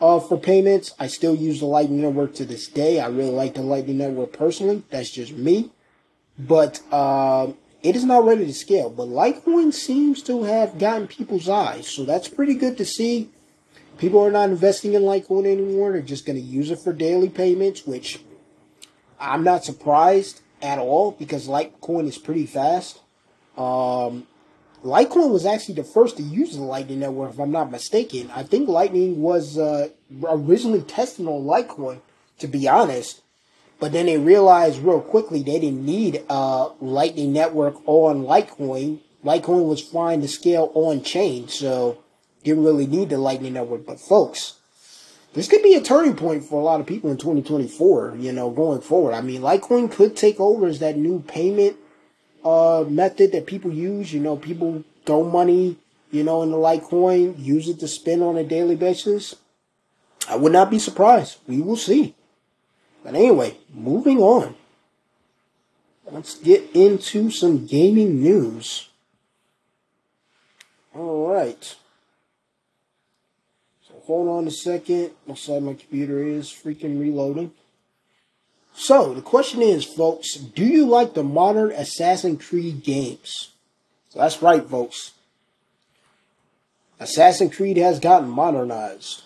uh, 0.00 0.18
for 0.18 0.36
payments. 0.36 0.92
I 0.98 1.06
still 1.06 1.36
use 1.36 1.60
the 1.60 1.66
Lightning 1.66 2.00
Network 2.00 2.34
to 2.34 2.44
this 2.44 2.66
day. 2.66 2.98
I 2.98 3.06
really 3.06 3.30
like 3.30 3.54
the 3.54 3.62
Lightning 3.62 3.98
Network 3.98 4.32
personally. 4.32 4.82
That's 4.90 5.12
just 5.12 5.32
me. 5.32 5.70
But 6.36 6.82
uh, 6.90 7.52
it 7.84 7.94
is 7.94 8.04
not 8.04 8.24
ready 8.24 8.46
to 8.46 8.52
scale. 8.52 8.90
But 8.90 9.06
Litecoin 9.06 9.72
seems 9.72 10.24
to 10.24 10.42
have 10.42 10.76
gotten 10.76 11.06
people's 11.06 11.48
eyes. 11.48 11.86
So 11.86 12.04
that's 12.04 12.26
pretty 12.26 12.54
good 12.54 12.76
to 12.78 12.84
see. 12.84 13.30
People 13.96 14.18
are 14.18 14.32
not 14.32 14.50
investing 14.50 14.94
in 14.94 15.02
Litecoin 15.02 15.46
anymore. 15.46 15.92
They're 15.92 16.02
just 16.02 16.26
going 16.26 16.36
to 16.36 16.44
use 16.44 16.72
it 16.72 16.80
for 16.80 16.92
daily 16.92 17.28
payments, 17.28 17.86
which 17.86 18.18
I'm 19.20 19.44
not 19.44 19.64
surprised 19.64 20.40
at 20.60 20.80
all 20.80 21.12
because 21.12 21.46
Litecoin 21.46 22.08
is 22.08 22.18
pretty 22.18 22.44
fast. 22.44 23.02
Um, 23.56 24.26
Litecoin 24.84 25.30
was 25.30 25.46
actually 25.46 25.74
the 25.74 25.84
first 25.84 26.16
to 26.16 26.22
use 26.22 26.54
the 26.54 26.62
Lightning 26.62 27.00
Network, 27.00 27.32
if 27.32 27.40
I'm 27.40 27.50
not 27.50 27.70
mistaken. 27.70 28.30
I 28.34 28.42
think 28.42 28.68
Lightning 28.68 29.20
was 29.20 29.58
uh, 29.58 29.88
originally 30.24 30.82
tested 30.82 31.26
on 31.26 31.44
Litecoin, 31.44 32.00
to 32.38 32.46
be 32.46 32.68
honest. 32.68 33.22
But 33.78 33.92
then 33.92 34.06
they 34.06 34.18
realized 34.18 34.80
real 34.80 35.00
quickly 35.00 35.42
they 35.42 35.58
didn't 35.58 35.84
need 35.84 36.22
a 36.28 36.68
Lightning 36.80 37.32
Network 37.32 37.76
on 37.86 38.24
Litecoin. 38.24 39.00
Litecoin 39.24 39.68
was 39.68 39.82
fine 39.82 40.20
to 40.20 40.28
scale 40.28 40.70
on 40.74 41.02
chain, 41.02 41.48
so 41.48 41.98
didn't 42.44 42.64
really 42.64 42.86
need 42.86 43.10
the 43.10 43.18
Lightning 43.18 43.54
Network. 43.54 43.84
But 43.86 44.00
folks, 44.00 44.54
this 45.34 45.48
could 45.48 45.62
be 45.62 45.74
a 45.74 45.82
turning 45.82 46.16
point 46.16 46.44
for 46.44 46.60
a 46.60 46.64
lot 46.64 46.80
of 46.80 46.86
people 46.86 47.10
in 47.10 47.18
2024, 47.18 48.16
you 48.18 48.32
know, 48.32 48.50
going 48.50 48.80
forward. 48.80 49.12
I 49.12 49.20
mean, 49.20 49.42
Litecoin 49.42 49.90
could 49.90 50.16
take 50.16 50.40
over 50.40 50.66
as 50.66 50.78
that 50.78 50.96
new 50.96 51.20
payment 51.20 51.76
uh, 52.46 52.84
method 52.88 53.32
that 53.32 53.46
people 53.46 53.72
use. 53.72 54.12
You 54.12 54.20
know, 54.20 54.36
people 54.36 54.84
throw 55.04 55.24
money, 55.24 55.76
you 56.12 56.22
know, 56.22 56.42
in 56.42 56.52
the 56.52 56.56
Litecoin, 56.56 57.34
use 57.38 57.68
it 57.68 57.80
to 57.80 57.88
spend 57.88 58.22
on 58.22 58.36
a 58.36 58.44
daily 58.44 58.76
basis. 58.76 59.34
I 60.28 60.36
would 60.36 60.52
not 60.52 60.70
be 60.70 60.78
surprised. 60.78 61.38
We 61.46 61.60
will 61.60 61.76
see. 61.76 62.14
But 63.02 63.14
anyway, 63.14 63.56
moving 63.72 64.18
on. 64.18 64.54
Let's 66.08 66.36
get 66.36 66.70
into 66.74 67.30
some 67.30 67.66
gaming 67.66 68.22
news. 68.22 68.88
All 70.94 71.32
right. 71.32 71.76
So 73.86 73.94
hold 74.04 74.28
on 74.28 74.46
a 74.46 74.52
second. 74.52 75.10
Looks 75.26 75.48
like 75.48 75.62
my 75.62 75.74
computer 75.74 76.22
is 76.22 76.48
freaking 76.48 77.00
reloading. 77.00 77.52
So 78.78 79.14
the 79.14 79.22
question 79.22 79.62
is, 79.62 79.84
folks, 79.84 80.34
do 80.34 80.64
you 80.64 80.86
like 80.86 81.14
the 81.14 81.24
modern 81.24 81.72
Assassin's 81.72 82.46
Creed 82.46 82.84
games? 82.84 83.52
So 84.10 84.18
that's 84.18 84.42
right, 84.42 84.68
folks. 84.68 85.12
Assassin's 87.00 87.56
Creed 87.56 87.78
has 87.78 87.98
gotten 87.98 88.28
modernized. 88.28 89.22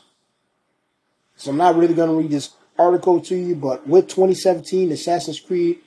So 1.36 1.51
I'm 1.51 1.57
not 1.57 1.74
really 1.74 1.94
going 1.94 2.11
to 2.11 2.14
read 2.14 2.30
this 2.30 2.51
article 2.78 3.20
to 3.22 3.34
you, 3.34 3.57
but 3.57 3.88
with 3.88 4.07
2017 4.07 4.92
Assassin's 4.92 5.40
Creed 5.40 5.80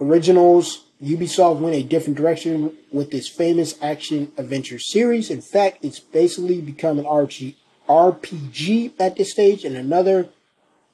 Originals, 0.00 0.86
Ubisoft 1.02 1.60
went 1.60 1.76
a 1.76 1.84
different 1.84 2.18
direction 2.18 2.72
with 2.90 3.12
this 3.12 3.28
famous 3.28 3.80
action 3.80 4.32
adventure 4.36 4.80
series. 4.80 5.30
In 5.30 5.40
fact, 5.40 5.84
it's 5.84 6.00
basically 6.00 6.60
become 6.60 6.98
an 6.98 7.04
RPG 7.04 8.92
at 8.98 9.16
this 9.16 9.30
stage, 9.30 9.64
and 9.64 9.76
another 9.76 10.30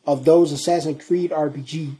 of 0.06 0.24
those 0.24 0.52
Assassin's 0.52 1.04
Creed 1.04 1.30
RPG 1.30 1.94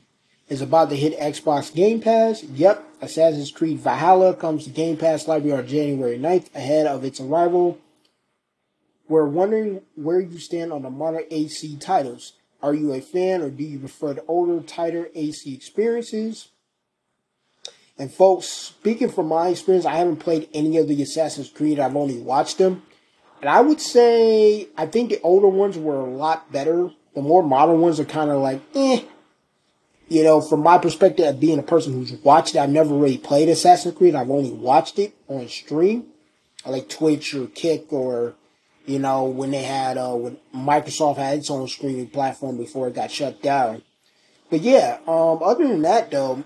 is 0.49 0.61
about 0.61 0.91
to 0.91 0.97
hit 0.97 1.19
Xbox 1.19 1.73
Game 1.75 2.01
Pass. 2.01 2.43
Yep, 2.43 2.85
Assassin's 3.01 3.51
Creed 3.51 3.79
Valhalla 3.79 4.35
comes 4.35 4.65
to 4.65 4.71
Game 4.71 4.97
Pass 4.97 5.29
library 5.29 5.59
on 5.59 5.67
January 5.67 6.19
9th 6.19 6.55
ahead 6.55 6.87
of 6.87 7.05
its 7.05 7.21
arrival. 7.21 7.79
We're 9.09 9.27
wondering 9.27 9.83
where 9.95 10.21
you 10.21 10.39
stand 10.39 10.73
on 10.73 10.83
the 10.83 10.91
modern 10.91 11.25
AC 11.31 11.77
titles. 11.77 12.33
Are 12.63 12.75
you 12.75 12.93
a 12.93 13.01
fan 13.01 13.43
or 13.43 13.51
do 13.51 13.65
you 13.65 13.79
prefer 13.79 14.15
the 14.15 14.25
older, 14.27 14.61
tighter 14.63 15.09
AC 15.15 15.53
experiences? 15.53 16.49
And 17.99 18.13
folks, 18.13 18.47
speaking 18.47 19.11
from 19.11 19.29
my 19.29 19.49
experience, 19.49 19.85
I 19.85 19.97
haven't 19.97 20.17
played 20.17 20.49
any 20.55 20.77
of 20.79 20.89
the 20.89 21.03
Assassin's 21.03 21.51
Creed. 21.51 21.79
I've 21.79 21.97
only 21.97 22.19
watched 22.19 22.59
them. 22.59 22.83
And 23.41 23.51
I 23.51 23.61
would 23.61 23.81
say 23.81 24.69
I 24.77 24.87
think 24.87 25.11
the 25.11 25.21
older 25.23 25.49
ones 25.49 25.77
were 25.77 26.01
a 26.01 26.11
lot 26.11 26.51
better. 26.53 26.91
The 27.15 27.23
more 27.23 27.43
modern 27.43 27.81
ones 27.81 28.01
are 28.01 28.05
kind 28.05 28.31
of 28.31 28.41
like, 28.41 28.61
eh. 28.75 29.03
You 30.09 30.25
know, 30.25 30.41
from 30.41 30.63
my 30.63 30.79
perspective, 30.79 31.27
of 31.27 31.41
being 31.41 31.59
a 31.59 31.63
person 31.63 31.93
who's 31.93 32.13
watched 32.13 32.55
it, 32.55 32.59
I've 32.59 32.71
never 32.71 32.95
really 32.95 33.19
played 33.19 33.49
Assassin's 33.49 33.97
Creed. 33.97 34.15
I've 34.15 34.31
only 34.31 34.51
watched 34.51 34.99
it 34.99 35.15
on 35.29 35.49
stream, 35.49 36.07
like 36.67 36.89
Twitch 36.89 37.35
or 37.35 37.47
Kick 37.47 37.93
or 37.93 38.35
you 38.87 38.99
know, 38.99 39.25
when 39.25 39.51
they 39.51 39.63
had, 39.63 39.97
uh, 39.97 40.15
when 40.15 40.39
Microsoft 40.55 41.17
had 41.17 41.39
its 41.39 41.51
own 41.51 41.69
streaming 41.69 42.09
platform 42.09 42.57
before 42.57 42.89
it 42.89 42.95
got 42.95 43.11
shut 43.11 43.43
down. 43.43 43.83
But 44.51 44.61
yeah, 44.61 44.99
um, 45.07 45.41
other 45.43 45.67
than 45.67 45.83
that 45.83 46.11
though, 46.11 46.45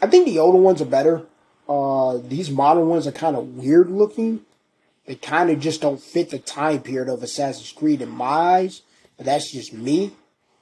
I 0.00 0.06
think 0.06 0.26
the 0.26 0.38
older 0.38 0.58
ones 0.58 0.80
are 0.80 0.86
better. 0.86 1.22
Uh, 1.68 2.18
these 2.22 2.50
modern 2.50 2.88
ones 2.88 3.06
are 3.06 3.12
kind 3.12 3.36
of 3.36 3.56
weird 3.56 3.90
looking. 3.90 4.40
They 5.06 5.16
kind 5.16 5.50
of 5.50 5.58
just 5.60 5.80
don't 5.80 6.00
fit 6.00 6.30
the 6.30 6.38
time 6.38 6.80
period 6.80 7.08
of 7.08 7.22
Assassin's 7.22 7.72
Creed 7.72 8.02
in 8.02 8.08
my 8.08 8.26
eyes. 8.26 8.82
But 9.22 9.26
that's 9.26 9.52
just 9.52 9.72
me. 9.72 10.10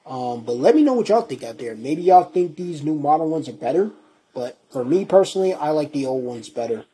Um, 0.05 0.43
but 0.43 0.55
let 0.55 0.75
me 0.75 0.83
know 0.83 0.93
what 0.93 1.09
y'all 1.09 1.23
think 1.23 1.43
out 1.43 1.57
there. 1.57 1.75
Maybe 1.75 2.03
y'all 2.03 2.25
think 2.25 2.55
these 2.55 2.83
new 2.83 2.93
modern 2.93 3.31
ones 3.31 3.49
are 3.49 3.53
better. 3.53 3.89
But 4.35 4.55
for 4.69 4.85
me 4.85 5.03
personally, 5.03 5.55
I 5.55 5.69
like 5.69 5.93
the 5.93 6.05
old 6.05 6.23
ones 6.23 6.47
better. 6.47 6.85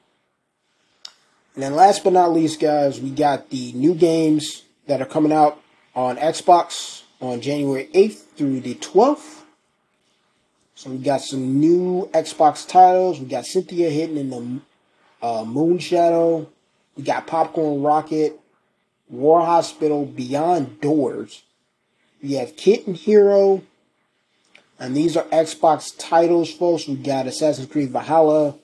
And 1.56 1.64
then 1.64 1.76
last 1.76 2.06
but 2.06 2.14
not 2.14 2.32
least, 2.32 2.62
guys, 2.62 3.02
we 3.02 3.10
got 3.10 3.50
the 3.50 3.74
new 3.74 3.96
games 3.96 4.64
that 4.86 5.02
are 5.02 5.06
coming 5.06 5.34
out 5.34 5.62
on 5.94 6.16
Xbox 6.16 7.02
on 7.20 7.42
January 7.42 7.90
8th 7.94 8.24
through 8.38 8.62
the 8.62 8.76
12th. 8.76 9.42
So 10.76 10.92
we 10.92 11.00
got 11.00 11.20
some 11.20 11.60
new 11.60 12.10
Xbox 12.14 12.66
titles. 12.66 13.20
We 13.20 13.26
got 13.26 13.46
Cynthia 13.46 13.90
Hidden 13.90 14.18
in 14.18 14.30
the 14.30 14.62
uh, 15.22 15.44
Moon 15.44 15.80
Shadow. 15.80 16.48
We 16.96 17.04
got 17.04 17.28
Popcorn 17.28 17.82
Rocket, 17.84 18.40
War 19.10 19.42
Hospital, 19.42 20.06
Beyond 20.06 20.80
Doors. 20.80 21.44
We 22.22 22.34
have 22.34 22.56
Kitten 22.56 22.94
Hero. 22.94 23.64
And 24.80 24.96
these 24.96 25.18
are 25.18 25.24
Xbox 25.26 25.94
titles, 25.98 26.54
folks. 26.54 26.88
We 26.88 26.96
got 26.96 27.26
Assassin's 27.26 27.70
Creed 27.70 27.90
Valhalla, 27.90 28.56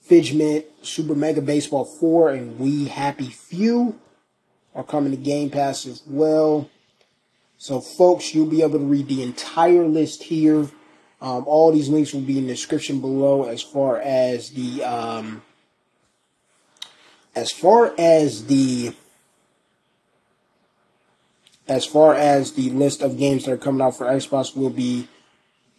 Figment, 0.00 0.64
Super 0.82 1.14
Mega 1.14 1.40
Baseball 1.40 1.84
4, 1.84 2.30
and 2.30 2.58
We 2.58 2.86
Happy 2.86 3.30
Few 3.30 3.98
are 4.74 4.84
coming 4.84 5.10
to 5.10 5.16
Game 5.16 5.50
Pass 5.50 5.86
as 5.86 6.02
well. 6.06 6.70
So, 7.58 7.80
folks, 7.80 8.34
you'll 8.34 8.46
be 8.46 8.62
able 8.62 8.78
to 8.78 8.84
read 8.84 9.08
the 9.08 9.22
entire 9.22 9.84
list 9.84 10.22
here. 10.22 10.68
Um, 11.20 11.44
all 11.46 11.72
these 11.72 11.88
links 11.88 12.14
will 12.14 12.22
be 12.22 12.38
in 12.38 12.46
the 12.46 12.54
description 12.54 13.00
below 13.00 13.44
as 13.44 13.60
far 13.60 14.00
as 14.00 14.50
the 14.50 14.82
um, 14.82 15.42
as 17.34 17.50
far 17.50 17.92
as 17.98 18.46
the 18.46 18.94
as 21.70 21.86
far 21.86 22.14
as 22.14 22.52
the 22.52 22.68
list 22.68 23.00
of 23.00 23.16
games 23.16 23.46
that 23.46 23.52
are 23.52 23.56
coming 23.56 23.80
out 23.80 23.96
for 23.96 24.06
Xbox 24.06 24.54
will 24.54 24.68
be 24.68 25.08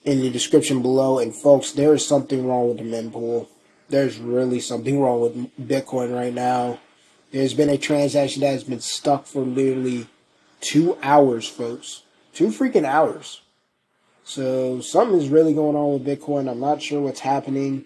in 0.04 0.22
the 0.22 0.32
description 0.32 0.82
below. 0.82 1.20
And 1.20 1.36
folks, 1.36 1.74
there 1.74 1.94
is 1.94 2.04
something 2.04 2.48
wrong 2.48 2.70
with 2.70 2.78
the 2.80 2.84
mempool 2.84 3.48
there's 3.92 4.18
really 4.18 4.60
something 4.60 5.00
wrong 5.00 5.22
with 5.22 5.68
Bitcoin 5.68 6.16
right 6.16 6.34
now. 6.34 6.80
There's 7.32 7.54
been 7.54 7.70
a 7.70 7.78
transaction 7.78 8.42
that 8.42 8.52
has 8.52 8.64
been 8.64 8.80
stuck 8.80 9.26
for 9.26 9.42
literally 9.42 10.08
two 10.62 10.98
hours, 11.04 11.48
folks. 11.48 12.04
Two 12.34 12.48
freaking 12.48 12.86
hours. 12.86 13.42
So 14.24 14.80
something 14.80 15.20
is 15.20 15.30
really 15.30 15.54
going 15.54 15.76
on 15.76 15.94
with 15.94 16.06
Bitcoin. 16.06 16.50
I'm 16.50 16.60
not 16.60 16.82
sure 16.82 17.02
what's 17.02 17.20
happening, 17.20 17.86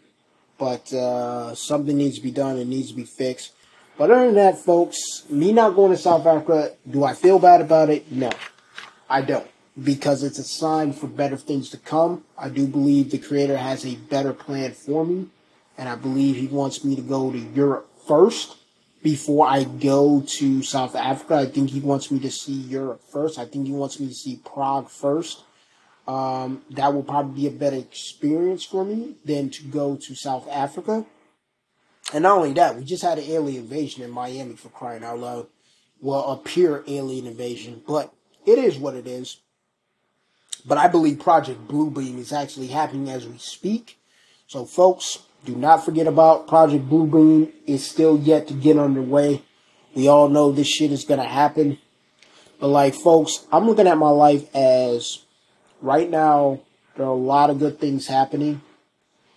but 0.57 0.93
uh, 0.93 1.55
something 1.55 1.97
needs 1.97 2.17
to 2.17 2.23
be 2.23 2.31
done. 2.31 2.57
It 2.57 2.67
needs 2.67 2.89
to 2.89 2.95
be 2.95 3.03
fixed. 3.03 3.53
But 3.97 4.11
other 4.11 4.25
than 4.25 4.35
that, 4.35 4.57
folks, 4.57 5.23
me 5.29 5.53
not 5.53 5.75
going 5.75 5.91
to 5.91 5.97
South 5.97 6.25
Africa, 6.25 6.73
do 6.89 7.03
I 7.03 7.13
feel 7.13 7.39
bad 7.39 7.61
about 7.61 7.89
it? 7.89 8.11
No, 8.11 8.29
I 9.09 9.21
don't. 9.21 9.47
Because 9.81 10.23
it's 10.23 10.39
a 10.39 10.43
sign 10.43 10.93
for 10.93 11.07
better 11.07 11.37
things 11.37 11.69
to 11.69 11.77
come. 11.77 12.23
I 12.37 12.49
do 12.49 12.67
believe 12.67 13.11
the 13.11 13.17
creator 13.17 13.57
has 13.57 13.85
a 13.85 13.95
better 13.95 14.33
plan 14.33 14.71
for 14.71 15.05
me 15.05 15.27
and 15.77 15.89
I 15.89 15.95
believe 15.95 16.35
he 16.35 16.47
wants 16.47 16.83
me 16.83 16.95
to 16.95 17.01
go 17.01 17.31
to 17.31 17.37
Europe 17.37 17.89
first 18.07 18.57
before 19.03 19.47
I 19.47 19.63
go 19.63 20.23
to 20.25 20.63
South 20.63 20.95
Africa. 20.95 21.35
I 21.35 21.45
think 21.45 21.69
he 21.69 21.79
wants 21.79 22.11
me 22.11 22.19
to 22.19 22.31
see 22.31 22.53
Europe 22.53 23.01
first. 23.11 23.37
I 23.37 23.45
think 23.45 23.67
he 23.67 23.73
wants 23.73 23.99
me 23.99 24.07
to 24.07 24.13
see 24.13 24.39
Prague 24.43 24.89
first. 24.89 25.43
Um, 26.07 26.61
that 26.71 26.93
will 26.93 27.03
probably 27.03 27.41
be 27.41 27.47
a 27.47 27.51
better 27.51 27.77
experience 27.77 28.63
for 28.63 28.85
me 28.85 29.15
than 29.25 29.49
to 29.49 29.63
go 29.63 29.95
to 29.95 30.15
South 30.15 30.47
Africa. 30.49 31.05
And 32.13 32.23
not 32.23 32.37
only 32.37 32.53
that, 32.53 32.75
we 32.75 32.83
just 32.83 33.03
had 33.03 33.17
an 33.17 33.25
alien 33.25 33.63
invasion 33.63 34.03
in 34.03 34.11
Miami 34.11 34.55
for 34.55 34.69
crying 34.69 35.03
out 35.03 35.19
loud. 35.19 35.47
Well, 36.01 36.31
a 36.31 36.37
pure 36.37 36.83
alien 36.87 37.25
invasion, 37.25 37.81
but 37.87 38.13
it 38.45 38.59
is 38.59 38.77
what 38.77 38.95
it 38.95 39.07
is. 39.07 39.37
But 40.65 40.77
I 40.77 40.87
believe 40.87 41.19
Project 41.19 41.67
Bluebeam 41.67 42.17
is 42.17 42.33
actually 42.33 42.67
happening 42.67 43.09
as 43.09 43.27
we 43.27 43.37
speak. 43.37 43.99
So, 44.47 44.65
folks, 44.65 45.19
do 45.45 45.55
not 45.55 45.85
forget 45.85 46.07
about 46.07 46.47
Project 46.47 46.89
Bluebeam. 46.89 47.51
It's 47.65 47.83
still 47.83 48.17
yet 48.19 48.47
to 48.47 48.53
get 48.53 48.77
underway. 48.77 49.43
We 49.95 50.07
all 50.07 50.27
know 50.27 50.51
this 50.51 50.67
shit 50.67 50.91
is 50.91 51.05
going 51.05 51.19
to 51.19 51.27
happen. 51.27 51.77
But, 52.59 52.67
like, 52.67 52.95
folks, 52.95 53.45
I'm 53.51 53.67
looking 53.67 53.87
at 53.87 53.97
my 53.97 54.09
life 54.09 54.53
as 54.55 55.19
right 55.81 56.09
now, 56.09 56.61
there 56.95 57.05
are 57.05 57.09
a 57.09 57.13
lot 57.13 57.49
of 57.49 57.59
good 57.59 57.79
things 57.79 58.07
happening. 58.07 58.61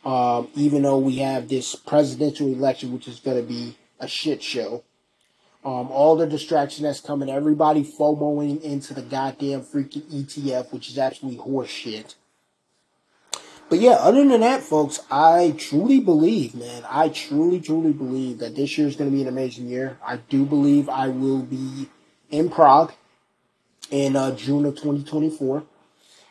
Um, 0.08 0.48
even 0.54 0.82
though 0.82 0.96
we 0.96 1.16
have 1.16 1.48
this 1.48 1.74
presidential 1.74 2.46
election, 2.46 2.94
which 2.94 3.06
is 3.06 3.20
going 3.20 3.36
to 3.36 3.42
be 3.42 3.76
a 4.00 4.08
shit 4.08 4.42
show. 4.42 4.82
Um, 5.64 5.90
all 5.90 6.16
the 6.16 6.26
distraction 6.26 6.84
that's 6.84 7.00
coming, 7.00 7.28
everybody 7.28 7.84
FOMOing 7.84 8.62
into 8.62 8.94
the 8.94 9.02
goddamn 9.02 9.62
freaking 9.62 10.04
ETF, 10.04 10.72
which 10.72 10.88
is 10.88 10.98
absolutely 10.98 11.44
horseshit. 11.44 12.14
But 13.68 13.80
yeah, 13.80 13.96
other 14.00 14.26
than 14.26 14.40
that, 14.40 14.62
folks, 14.62 15.00
I 15.10 15.54
truly 15.58 16.00
believe, 16.00 16.54
man, 16.54 16.84
I 16.88 17.10
truly, 17.10 17.60
truly 17.60 17.92
believe 17.92 18.38
that 18.38 18.56
this 18.56 18.78
year 18.78 18.88
is 18.88 18.96
going 18.96 19.10
to 19.10 19.14
be 19.14 19.20
an 19.20 19.28
amazing 19.28 19.68
year. 19.68 19.98
I 20.02 20.16
do 20.16 20.46
believe 20.46 20.88
I 20.88 21.08
will 21.08 21.42
be 21.42 21.90
in 22.30 22.48
Prague 22.48 22.94
in 23.90 24.16
uh, 24.16 24.34
June 24.34 24.64
of 24.64 24.76
2024. 24.76 25.64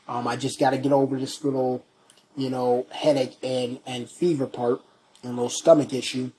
Um, 0.07 0.27
I 0.27 0.35
just 0.35 0.59
got 0.59 0.71
to 0.71 0.79
get 0.79 0.91
over 0.91 1.19
this 1.19 1.43
little, 1.43 1.85
you 2.37 2.49
know, 2.49 2.85
headache 2.91 3.35
and, 3.43 3.79
and 3.85 4.09
fever 4.09 4.45
part 4.45 4.81
and 5.23 5.35
little 5.35 5.49
stomach 5.49 5.91
issue. 5.91 6.31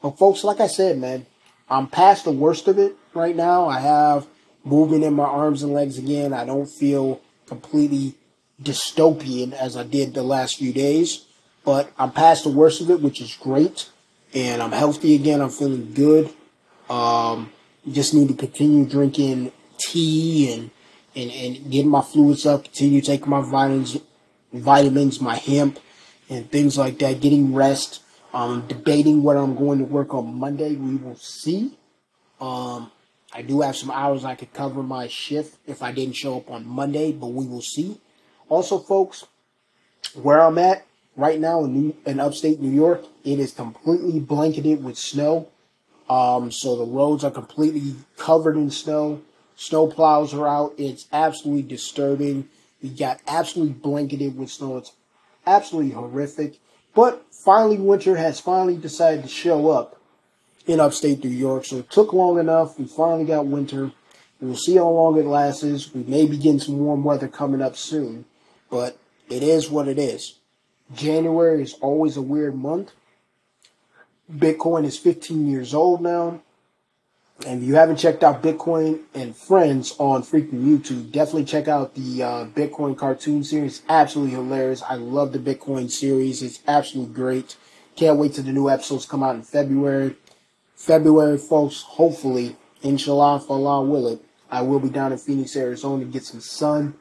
But 0.00 0.18
folks, 0.18 0.44
like 0.44 0.60
I 0.60 0.68
said, 0.68 0.98
man, 0.98 1.26
I'm 1.68 1.88
past 1.88 2.24
the 2.24 2.30
worst 2.30 2.68
of 2.68 2.78
it 2.78 2.94
right 3.14 3.34
now. 3.34 3.66
I 3.68 3.80
have 3.80 4.26
movement 4.62 5.02
in 5.02 5.14
my 5.14 5.24
arms 5.24 5.62
and 5.62 5.72
legs 5.72 5.98
again. 5.98 6.32
I 6.32 6.44
don't 6.44 6.66
feel 6.66 7.20
completely 7.46 8.14
dystopian 8.62 9.52
as 9.52 9.76
I 9.76 9.84
did 9.84 10.14
the 10.14 10.22
last 10.22 10.58
few 10.58 10.72
days, 10.72 11.24
but 11.64 11.90
I'm 11.98 12.12
past 12.12 12.44
the 12.44 12.50
worst 12.50 12.80
of 12.80 12.90
it, 12.90 13.00
which 13.00 13.20
is 13.20 13.34
great. 13.40 13.88
And 14.34 14.62
I'm 14.62 14.72
healthy 14.72 15.14
again. 15.14 15.40
I'm 15.40 15.50
feeling 15.50 15.94
good. 15.94 16.30
Um, 16.90 17.50
just 17.90 18.12
need 18.12 18.28
to 18.28 18.34
continue 18.34 18.84
drinking 18.84 19.52
tea 19.78 20.52
and, 20.52 20.70
and, 21.14 21.30
and 21.30 21.70
getting 21.70 21.90
my 21.90 22.02
fluids 22.02 22.44
up, 22.44 22.64
continue 22.64 23.00
taking 23.00 23.30
my 23.30 23.40
vitamins, 23.40 23.96
vitamins, 24.52 25.20
my 25.20 25.36
hemp, 25.36 25.78
and 26.28 26.50
things 26.50 26.76
like 26.76 26.98
that, 26.98 27.20
getting 27.20 27.54
rest. 27.54 28.02
Um, 28.34 28.66
debating 28.68 29.22
what 29.22 29.38
I'm 29.38 29.56
going 29.56 29.78
to 29.78 29.86
work 29.86 30.12
on 30.12 30.34
Monday. 30.38 30.76
We 30.76 30.96
will 30.96 31.16
see. 31.16 31.78
Um, 32.40 32.92
I 33.32 33.40
do 33.40 33.62
have 33.62 33.74
some 33.74 33.90
hours 33.90 34.24
I 34.24 34.34
could 34.34 34.52
cover 34.52 34.82
my 34.82 35.08
shift 35.08 35.56
if 35.66 35.82
I 35.82 35.92
didn't 35.92 36.16
show 36.16 36.36
up 36.36 36.50
on 36.50 36.66
Monday, 36.66 37.10
but 37.12 37.28
we 37.28 37.46
will 37.46 37.62
see. 37.62 37.98
Also, 38.48 38.78
folks, 38.78 39.24
where 40.14 40.40
I'm 40.40 40.58
at 40.58 40.86
right 41.16 41.40
now 41.40 41.64
in, 41.64 41.74
New, 41.74 41.96
in 42.06 42.20
upstate 42.20 42.60
New 42.60 42.70
York, 42.70 43.04
it 43.24 43.38
is 43.38 43.52
completely 43.52 44.20
blanketed 44.20 44.84
with 44.84 44.98
snow. 44.98 45.48
Um, 46.08 46.50
so 46.50 46.76
the 46.76 46.84
roads 46.84 47.24
are 47.24 47.30
completely 47.30 47.96
covered 48.16 48.56
in 48.56 48.70
snow. 48.70 49.20
Snow 49.56 49.88
plows 49.88 50.32
are 50.32 50.48
out. 50.48 50.74
It's 50.78 51.06
absolutely 51.12 51.62
disturbing. 51.62 52.48
We 52.82 52.90
got 52.90 53.20
absolutely 53.26 53.74
blanketed 53.74 54.36
with 54.36 54.50
snow. 54.50 54.76
It's 54.76 54.92
absolutely 55.46 55.92
horrific. 55.92 56.58
But 56.94 57.24
finally, 57.44 57.78
winter 57.78 58.16
has 58.16 58.40
finally 58.40 58.76
decided 58.76 59.22
to 59.22 59.28
show 59.28 59.70
up 59.70 60.00
in 60.66 60.80
upstate 60.80 61.24
New 61.24 61.30
York. 61.30 61.64
So 61.64 61.78
it 61.78 61.90
took 61.90 62.12
long 62.12 62.38
enough. 62.38 62.78
We 62.78 62.86
finally 62.86 63.24
got 63.24 63.46
winter. 63.46 63.92
We'll 64.40 64.56
see 64.56 64.76
how 64.76 64.88
long 64.88 65.18
it 65.18 65.26
lasts. 65.26 65.92
We 65.92 66.04
may 66.04 66.26
be 66.26 66.36
getting 66.36 66.60
some 66.60 66.78
warm 66.78 67.02
weather 67.02 67.26
coming 67.26 67.62
up 67.62 67.76
soon, 67.76 68.24
but 68.70 68.96
it 69.28 69.42
is 69.42 69.68
what 69.68 69.88
it 69.88 69.98
is. 69.98 70.38
January 70.94 71.62
is 71.62 71.74
always 71.80 72.16
a 72.16 72.22
weird 72.22 72.54
month. 72.54 72.92
Bitcoin 74.32 74.84
is 74.84 74.96
15 74.96 75.46
years 75.48 75.74
old 75.74 76.02
now. 76.02 76.40
And 77.46 77.62
if 77.62 77.68
you 77.68 77.76
haven't 77.76 77.96
checked 77.96 78.24
out 78.24 78.42
Bitcoin 78.42 79.02
and 79.14 79.36
Friends 79.36 79.94
on 79.98 80.22
freaking 80.22 80.64
YouTube, 80.64 81.12
definitely 81.12 81.44
check 81.44 81.68
out 81.68 81.94
the 81.94 82.22
uh, 82.22 82.46
Bitcoin 82.46 82.96
cartoon 82.96 83.44
series. 83.44 83.82
Absolutely 83.88 84.34
hilarious. 84.34 84.82
I 84.82 84.96
love 84.96 85.32
the 85.32 85.38
Bitcoin 85.38 85.88
series. 85.88 86.42
It's 86.42 86.60
absolutely 86.66 87.14
great. 87.14 87.56
Can't 87.94 88.18
wait 88.18 88.34
till 88.34 88.44
the 88.44 88.52
new 88.52 88.68
episodes 88.68 89.06
come 89.06 89.22
out 89.22 89.36
in 89.36 89.42
February. 89.42 90.16
February, 90.74 91.38
folks, 91.38 91.82
hopefully, 91.82 92.56
inshallah, 92.82 93.36
if 93.36 93.50
Allah 93.50 93.84
will 93.84 94.08
it, 94.08 94.20
I 94.50 94.62
will 94.62 94.80
be 94.80 94.88
down 94.88 95.12
in 95.12 95.18
Phoenix, 95.18 95.56
Arizona 95.56 96.04
to 96.04 96.10
get 96.10 96.24
some 96.24 96.40
sun, 96.40 96.94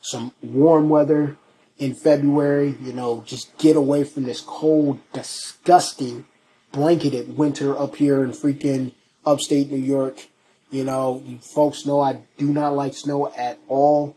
some 0.00 0.32
warm 0.40 0.88
weather 0.88 1.36
in 1.78 1.94
February. 1.94 2.76
You 2.80 2.92
know, 2.92 3.22
just 3.26 3.56
get 3.58 3.74
away 3.76 4.04
from 4.04 4.22
this 4.24 4.40
cold, 4.40 5.00
disgusting, 5.12 6.26
blanketed 6.70 7.36
winter 7.36 7.76
up 7.76 7.96
here 7.96 8.22
in 8.22 8.30
freaking 8.30 8.92
upstate 9.24 9.70
New 9.70 9.78
York. 9.78 10.28
You 10.70 10.84
know, 10.84 11.22
you 11.26 11.38
folks 11.38 11.84
know 11.84 12.00
I 12.00 12.22
do 12.38 12.46
not 12.46 12.74
like 12.74 12.94
snow 12.94 13.32
at 13.36 13.58
all. 13.68 14.16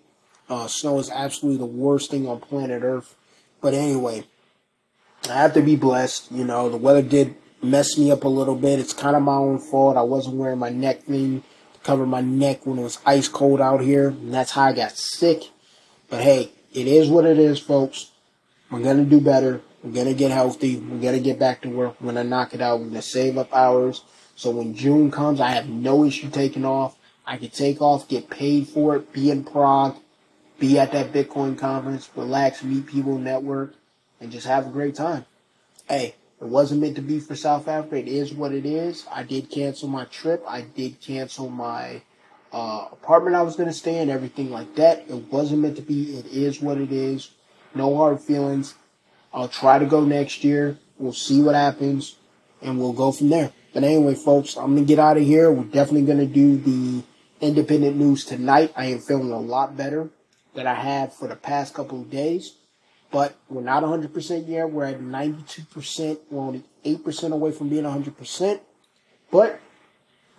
Uh, 0.50 0.68
snow 0.68 1.00
is 1.00 1.10
absolutely 1.10 1.58
the 1.58 1.66
worst 1.66 2.12
thing 2.12 2.28
on 2.28 2.40
planet 2.40 2.84
Earth. 2.84 3.16
But 3.62 3.74
anyway, 3.74 4.26
I 5.30 5.34
have 5.34 5.54
to 5.54 5.62
be 5.62 5.76
blessed. 5.76 6.32
You 6.32 6.44
know, 6.44 6.70
the 6.70 6.78
weather 6.78 7.02
did 7.02 7.36
mess 7.62 7.98
me 7.98 8.12
up 8.12 8.24
a 8.24 8.30
little 8.30 8.56
bit. 8.56 8.80
It's 8.80 8.94
kind 8.94 9.16
of 9.16 9.24
my 9.24 9.36
own 9.36 9.60
fault. 9.60 9.98
I 9.98 10.02
wasn't 10.02 10.36
wearing 10.36 10.60
my 10.60 10.70
neck 10.70 11.04
thing 11.04 11.42
to 11.42 11.80
cover 11.80 12.06
my 12.06 12.22
neck 12.22 12.66
when 12.66 12.78
it 12.78 12.84
was 12.84 13.00
ice 13.06 13.28
cold 13.28 13.62
out 13.62 13.82
here. 13.82 14.10
And 14.10 14.34
that's 14.34 14.52
how 14.52 14.64
I 14.64 14.74
got 14.74 14.98
sick. 14.98 15.50
But 16.10 16.22
hey, 16.22 16.52
it 16.74 16.88
is 16.88 17.10
what 17.10 17.26
it 17.26 17.40
is, 17.40 17.60
folks. 17.60 18.12
We're 18.70 18.84
to 18.84 19.06
do 19.06 19.22
better. 19.22 19.62
We're 19.84 20.04
to 20.04 20.14
get 20.14 20.32
healthy. 20.32 20.78
We're 20.78 21.12
to 21.12 21.20
get 21.20 21.40
back 21.40 21.62
to 21.62 21.70
work. 21.70 22.00
We're 22.02 22.14
to 22.14 22.24
knock 22.24 22.54
it 22.54 22.62
out. 22.62 22.82
We're 22.82 22.90
to 22.92 23.02
save 23.02 23.38
up 23.38 23.54
hours. 23.54 24.04
So 24.36 24.52
when 24.52 24.76
June 24.76 25.12
comes, 25.12 25.40
I 25.40 25.52
have 25.52 25.70
no 25.70 26.04
issue 26.04 26.30
taking 26.30 26.66
off. 26.66 26.98
I 27.26 27.38
can 27.38 27.50
take 27.50 27.82
off, 27.82 28.08
get 28.08 28.30
paid 28.30 28.68
for 28.68 28.96
it, 28.96 29.14
be 29.14 29.32
in 29.32 29.44
Prague, 29.44 29.96
be 30.60 30.78
at 30.80 30.92
that 30.92 31.14
Bitcoin 31.14 31.58
conference, 31.58 32.10
relax, 32.16 32.64
meet 32.64 32.88
people, 32.88 33.18
network, 33.18 33.76
and 34.20 34.32
just 34.32 34.48
have 34.48 34.68
a 34.68 34.72
great 34.72 34.96
time. 34.96 35.26
Hey, 35.88 36.16
it 36.42 36.48
wasn't 36.48 36.82
meant 36.82 36.96
to 36.98 37.02
be 37.02 37.20
for 37.20 37.36
South 37.36 37.68
Africa. 37.68 37.98
It 37.98 38.08
is 38.08 38.34
what 38.34 38.52
it 38.52 38.66
is. 38.66 39.06
I 39.12 39.24
did 39.24 39.50
cancel 39.50 39.88
my 39.88 40.06
trip. 40.06 40.44
I 40.48 40.62
did 40.62 41.00
cancel 41.00 41.50
my 41.50 42.02
uh, 42.52 42.88
apartment 42.92 43.36
I 43.36 43.42
was 43.42 43.56
going 43.56 43.70
to 43.70 43.74
stay 43.74 44.00
in, 44.00 44.10
everything 44.10 44.52
like 44.52 44.76
that. 44.76 45.06
It 45.08 45.32
wasn't 45.32 45.62
meant 45.62 45.78
to 45.78 45.82
be. 45.82 46.18
It 46.18 46.26
is 46.28 46.62
what 46.62 46.78
it 46.78 46.92
is. 46.92 47.32
No 47.74 47.96
hard 47.96 48.20
feelings. 48.20 48.76
I'll 49.34 49.48
try 49.48 49.80
to 49.80 49.86
go 49.86 50.04
next 50.04 50.44
year. 50.44 50.78
We'll 50.98 51.14
see 51.14 51.42
what 51.42 51.56
happens, 51.56 52.18
and 52.62 52.78
we'll 52.78 52.94
go 52.94 53.12
from 53.12 53.30
there. 53.30 53.52
But 53.74 53.84
anyway, 53.84 54.16
folks, 54.16 54.56
I'm 54.56 54.76
gonna 54.76 54.86
get 54.86 55.00
out 55.00 55.18
of 55.18 55.24
here. 55.24 55.52
We're 55.52 55.64
definitely 55.64 56.04
gonna 56.04 56.28
do 56.28 56.58
the 56.58 57.04
independent 57.42 57.98
news 57.98 58.24
tonight. 58.24 58.72
I 58.76 58.86
am 58.86 59.00
feeling 59.00 59.32
a 59.32 59.40
lot 59.40 59.76
better 59.76 60.10
than 60.54 60.68
I 60.68 60.76
have 60.76 61.14
for 61.14 61.28
the 61.28 61.36
past 61.36 61.74
couple 61.74 62.02
of 62.02 62.10
days. 62.10 62.54
But 63.12 63.36
we're 63.48 63.62
not 63.62 63.84
100% 63.84 64.48
yet. 64.48 64.72
We're 64.72 64.86
at 64.86 65.00
92%. 65.00 66.20
We're 66.32 66.42
only 66.42 66.64
8% 66.84 67.32
away 67.32 67.52
from 67.52 67.70
being 67.70 67.84
100%. 67.84 68.60
But 69.32 69.60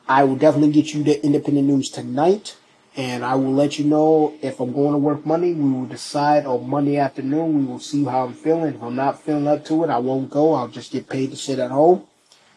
I 0.08 0.24
will 0.24 0.36
definitely 0.36 0.72
get 0.72 0.92
you 0.92 1.04
the 1.04 1.24
independent 1.24 1.68
news 1.68 1.88
tonight. 1.88 2.56
And 2.96 3.24
I 3.24 3.34
will 3.36 3.52
let 3.52 3.78
you 3.78 3.84
know 3.84 4.34
if 4.42 4.60
I'm 4.60 4.72
going 4.72 4.92
to 4.92 4.98
work 4.98 5.24
Monday. 5.24 5.52
We 5.52 5.70
will 5.70 5.86
decide 5.86 6.46
on 6.46 6.68
Monday 6.68 6.96
afternoon. 6.96 7.58
We 7.58 7.64
will 7.64 7.80
see 7.80 8.04
how 8.04 8.26
I'm 8.26 8.34
feeling. 8.34 8.74
If 8.74 8.82
I'm 8.82 8.96
not 8.96 9.20
feeling 9.20 9.46
up 9.46 9.64
to 9.66 9.84
it, 9.84 9.90
I 9.90 9.98
won't 9.98 10.30
go. 10.30 10.54
I'll 10.54 10.68
just 10.68 10.92
get 10.92 11.08
paid 11.08 11.30
to 11.30 11.36
sit 11.36 11.58
at 11.58 11.70
home. 11.70 12.04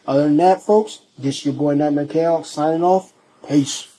Other 0.08 0.22
than 0.22 0.38
that, 0.38 0.62
folks, 0.62 1.00
this 1.18 1.44
your 1.44 1.52
boy 1.52 1.74
Nightmare 1.74 2.06
Chaos 2.06 2.50
signing 2.50 2.82
off. 2.82 3.12
Peace. 3.46 3.97